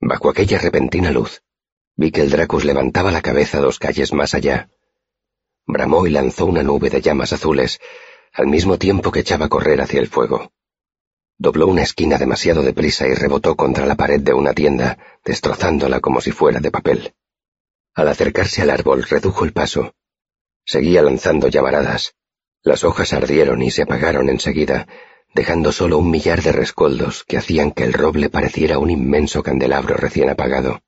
Bajo 0.00 0.28
aquella 0.28 0.58
repentina 0.58 1.10
luz, 1.10 1.42
vi 1.96 2.10
que 2.10 2.20
el 2.20 2.28
Dracus 2.30 2.66
levantaba 2.66 3.10
la 3.10 3.22
cabeza 3.22 3.58
dos 3.58 3.78
calles 3.78 4.12
más 4.12 4.34
allá. 4.34 4.68
Bramó 5.66 6.06
y 6.06 6.10
lanzó 6.10 6.44
una 6.44 6.62
nube 6.62 6.90
de 6.90 7.00
llamas 7.00 7.32
azules, 7.32 7.80
al 8.34 8.48
mismo 8.48 8.76
tiempo 8.76 9.10
que 9.10 9.20
echaba 9.20 9.46
a 9.46 9.48
correr 9.48 9.80
hacia 9.80 9.98
el 9.98 10.08
fuego. 10.08 10.52
Dobló 11.38 11.68
una 11.68 11.82
esquina 11.82 12.18
demasiado 12.18 12.62
deprisa 12.62 13.08
y 13.08 13.14
rebotó 13.14 13.56
contra 13.56 13.86
la 13.86 13.94
pared 13.94 14.20
de 14.20 14.34
una 14.34 14.52
tienda, 14.52 14.98
destrozándola 15.24 16.00
como 16.00 16.20
si 16.20 16.32
fuera 16.32 16.60
de 16.60 16.70
papel. 16.70 17.14
Al 17.94 18.08
acercarse 18.08 18.60
al 18.60 18.68
árbol 18.68 19.04
redujo 19.04 19.46
el 19.46 19.54
paso. 19.54 19.94
Seguía 20.66 21.00
lanzando 21.00 21.48
llamaradas. 21.48 22.14
Las 22.66 22.82
hojas 22.82 23.12
ardieron 23.12 23.62
y 23.62 23.70
se 23.70 23.82
apagaron 23.82 24.28
enseguida, 24.28 24.88
dejando 25.32 25.70
solo 25.70 25.98
un 25.98 26.10
millar 26.10 26.42
de 26.42 26.50
rescoldos 26.50 27.22
que 27.22 27.36
hacían 27.36 27.70
que 27.70 27.84
el 27.84 27.92
roble 27.92 28.28
pareciera 28.28 28.80
un 28.80 28.90
inmenso 28.90 29.44
candelabro 29.44 29.94
recién 29.94 30.30
apagado. 30.30 30.82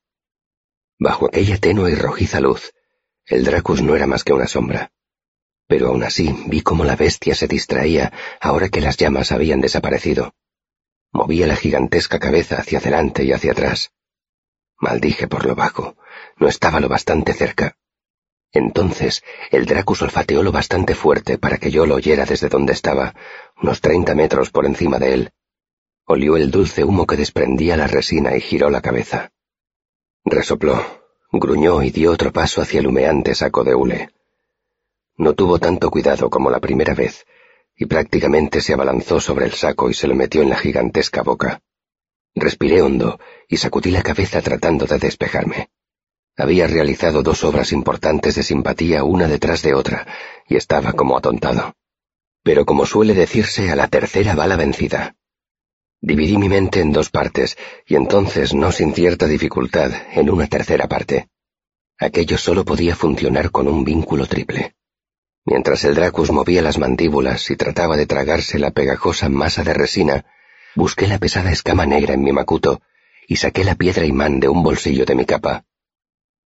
Bajo 0.99 1.27
aquella 1.27 1.57
tenue 1.57 1.91
y 1.91 1.95
rojiza 1.95 2.41
luz, 2.41 2.73
el 3.25 3.45
Dracus 3.45 3.81
no 3.81 3.95
era 3.95 4.07
más 4.07 4.25
que 4.25 4.33
una 4.33 4.47
sombra. 4.47 4.91
Pero 5.67 5.87
aún 5.87 6.03
así 6.03 6.35
vi 6.47 6.59
cómo 6.59 6.83
la 6.83 6.97
bestia 6.97 7.33
se 7.33 7.47
distraía 7.47 8.11
ahora 8.41 8.67
que 8.67 8.81
las 8.81 8.97
llamas 8.97 9.31
habían 9.31 9.61
desaparecido. 9.61 10.33
Movía 11.13 11.47
la 11.47 11.55
gigantesca 11.55 12.19
cabeza 12.19 12.57
hacia 12.57 12.79
adelante 12.79 13.23
y 13.23 13.31
hacia 13.31 13.53
atrás. 13.53 13.93
Maldije 14.81 15.29
por 15.29 15.45
lo 15.45 15.55
bajo. 15.55 15.95
No 16.35 16.49
estaba 16.49 16.81
lo 16.81 16.89
bastante 16.89 17.31
cerca. 17.31 17.77
Entonces 18.51 19.23
el 19.51 19.65
Dracus 19.65 20.01
olfateó 20.01 20.41
lo 20.41 20.51
bastante 20.51 20.95
fuerte 20.95 21.37
para 21.37 21.57
que 21.57 21.71
yo 21.71 21.85
lo 21.85 21.95
oyera 21.95 22.25
desde 22.25 22.49
donde 22.49 22.73
estaba, 22.73 23.13
unos 23.61 23.81
treinta 23.81 24.15
metros 24.15 24.49
por 24.49 24.65
encima 24.65 24.97
de 24.97 25.13
él. 25.13 25.29
Olió 26.05 26.37
el 26.37 26.49
dulce 26.49 26.83
humo 26.83 27.05
que 27.05 27.15
desprendía 27.15 27.77
la 27.77 27.87
resina 27.87 28.35
y 28.35 28.41
giró 28.41 28.71
la 28.71 28.81
cabeza. 28.81 29.31
Resopló, 30.25 30.83
gruñó 31.31 31.83
y 31.83 31.91
dio 31.91 32.11
otro 32.11 32.33
paso 32.33 32.61
hacia 32.61 32.79
el 32.79 32.87
humeante 32.87 33.35
saco 33.35 33.63
de 33.63 33.75
hule. 33.75 34.09
No 35.17 35.33
tuvo 35.33 35.59
tanto 35.59 35.91
cuidado 35.91 36.29
como 36.29 36.49
la 36.49 36.59
primera 36.59 36.95
vez, 36.95 37.27
y 37.75 37.85
prácticamente 37.85 38.61
se 38.61 38.73
abalanzó 38.73 39.19
sobre 39.19 39.45
el 39.45 39.53
saco 39.53 39.89
y 39.89 39.93
se 39.93 40.07
lo 40.07 40.15
metió 40.15 40.41
en 40.41 40.49
la 40.49 40.57
gigantesca 40.57 41.21
boca. 41.21 41.61
Respiré 42.33 42.81
hondo 42.81 43.19
y 43.47 43.57
sacudí 43.57 43.91
la 43.91 44.01
cabeza 44.01 44.41
tratando 44.41 44.85
de 44.85 44.97
despejarme. 44.97 45.69
Había 46.39 46.67
realizado 46.67 47.21
dos 47.21 47.43
obras 47.43 47.73
importantes 47.73 48.35
de 48.35 48.43
simpatía 48.43 49.03
una 49.03 49.27
detrás 49.27 49.61
de 49.61 49.73
otra, 49.73 50.07
y 50.47 50.55
estaba 50.55 50.93
como 50.93 51.17
atontado. 51.17 51.75
Pero 52.43 52.65
como 52.65 52.85
suele 52.85 53.13
decirse, 53.13 53.69
a 53.69 53.75
la 53.75 53.89
tercera 53.89 54.35
va 54.35 54.47
la 54.47 54.55
vencida. 54.55 55.17
Dividí 55.99 56.37
mi 56.37 56.47
mente 56.47 56.79
en 56.79 56.93
dos 56.93 57.09
partes, 57.09 57.57
y 57.85 57.95
entonces, 57.95 58.53
no 58.53 58.71
sin 58.71 58.93
cierta 58.93 59.27
dificultad, 59.27 59.91
en 60.13 60.29
una 60.29 60.47
tercera 60.47 60.87
parte. 60.87 61.27
Aquello 61.97 62.37
solo 62.37 62.63
podía 62.63 62.95
funcionar 62.95 63.51
con 63.51 63.67
un 63.67 63.83
vínculo 63.83 64.25
triple. 64.25 64.75
Mientras 65.43 65.83
el 65.83 65.93
Dracus 65.93 66.31
movía 66.31 66.61
las 66.61 66.77
mandíbulas 66.77 67.51
y 67.51 67.57
trataba 67.57 67.97
de 67.97 68.05
tragarse 68.05 68.59
la 68.59 68.71
pegajosa 68.71 69.27
masa 69.27 69.65
de 69.65 69.73
resina, 69.73 70.23
busqué 70.73 71.05
la 71.05 71.17
pesada 71.17 71.51
escama 71.51 71.85
negra 71.85 72.13
en 72.13 72.23
mi 72.23 72.31
macuto 72.31 72.81
y 73.27 73.35
saqué 73.35 73.65
la 73.65 73.75
piedra 73.75 74.05
imán 74.05 74.39
de 74.39 74.47
un 74.47 74.63
bolsillo 74.63 75.03
de 75.03 75.15
mi 75.15 75.25
capa. 75.25 75.65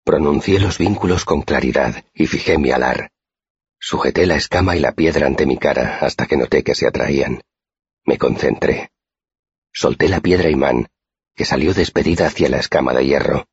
Pronuncié 0.04 0.58
los 0.58 0.76
vínculos 0.76 1.24
con 1.24 1.40
claridad 1.40 2.04
y 2.12 2.26
fijé 2.26 2.58
mi 2.58 2.70
alar. 2.70 3.10
Sujeté 3.80 4.26
la 4.26 4.36
escama 4.36 4.76
y 4.76 4.80
la 4.80 4.92
piedra 4.92 5.26
ante 5.26 5.46
mi 5.46 5.56
cara 5.56 5.98
hasta 6.02 6.26
que 6.26 6.36
noté 6.36 6.62
que 6.62 6.74
se 6.74 6.86
atraían. 6.86 7.40
Me 8.04 8.18
concentré. 8.18 8.90
Solté 9.72 10.10
la 10.10 10.20
piedra 10.20 10.50
imán, 10.50 10.88
que 11.34 11.46
salió 11.46 11.72
despedida 11.72 12.26
hacia 12.26 12.50
la 12.50 12.58
escama 12.58 12.92
de 12.92 13.06
hierro. 13.06 13.48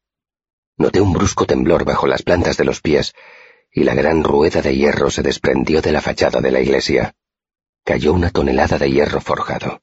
Noté 0.76 1.00
un 1.00 1.14
brusco 1.14 1.46
temblor 1.46 1.86
bajo 1.86 2.06
las 2.06 2.22
plantas 2.22 2.58
de 2.58 2.66
los 2.66 2.82
pies, 2.82 3.14
y 3.72 3.86
la 3.86 3.96
gran 3.96 4.22
rueda 4.24 4.62
de 4.62 4.76
hierro 4.76 5.10
se 5.10 5.22
desprendió 5.22 5.82
de 5.82 5.94
la 5.94 6.02
fachada 6.02 6.42
de 6.42 6.52
la 6.52 6.60
iglesia. 6.60 7.16
Cayó 7.86 8.12
una 8.12 8.30
tonelada 8.30 8.78
de 8.78 8.92
hierro 8.92 9.22
forjado. 9.22 9.82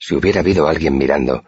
Si 0.00 0.16
hubiera 0.16 0.40
habido 0.40 0.66
alguien 0.66 0.98
mirando, 0.98 1.44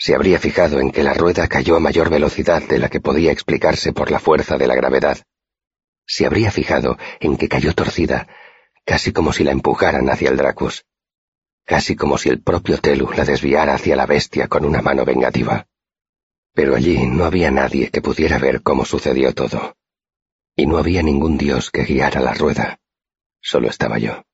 se 0.00 0.14
habría 0.14 0.38
fijado 0.40 0.80
en 0.80 0.92
que 0.92 1.02
la 1.02 1.12
rueda 1.12 1.46
cayó 1.46 1.76
a 1.76 1.80
mayor 1.80 2.08
velocidad 2.08 2.62
de 2.62 2.78
la 2.78 2.88
que 2.88 3.00
podía 3.00 3.32
explicarse 3.32 3.92
por 3.92 4.10
la 4.10 4.18
fuerza 4.18 4.56
de 4.56 4.66
la 4.66 4.74
gravedad. 4.74 5.18
Se 6.06 6.24
habría 6.24 6.50
fijado 6.50 6.96
en 7.20 7.36
que 7.36 7.50
cayó 7.50 7.74
torcida, 7.74 8.26
casi 8.86 9.12
como 9.12 9.34
si 9.34 9.44
la 9.44 9.52
empujaran 9.52 10.08
hacia 10.08 10.30
el 10.30 10.38
Dracus, 10.38 10.86
casi 11.66 11.96
como 11.96 12.16
si 12.16 12.30
el 12.30 12.40
propio 12.40 12.78
Telu 12.78 13.10
la 13.12 13.26
desviara 13.26 13.74
hacia 13.74 13.94
la 13.94 14.06
bestia 14.06 14.48
con 14.48 14.64
una 14.64 14.80
mano 14.80 15.04
vengativa. 15.04 15.66
Pero 16.54 16.76
allí 16.76 17.06
no 17.06 17.26
había 17.26 17.50
nadie 17.50 17.90
que 17.90 18.00
pudiera 18.00 18.38
ver 18.38 18.62
cómo 18.62 18.86
sucedió 18.86 19.34
todo. 19.34 19.76
Y 20.56 20.66
no 20.66 20.78
había 20.78 21.02
ningún 21.02 21.36
dios 21.36 21.70
que 21.70 21.84
guiara 21.84 22.20
la 22.22 22.32
rueda. 22.32 22.80
Solo 23.42 23.68
estaba 23.68 23.98
yo. 23.98 24.24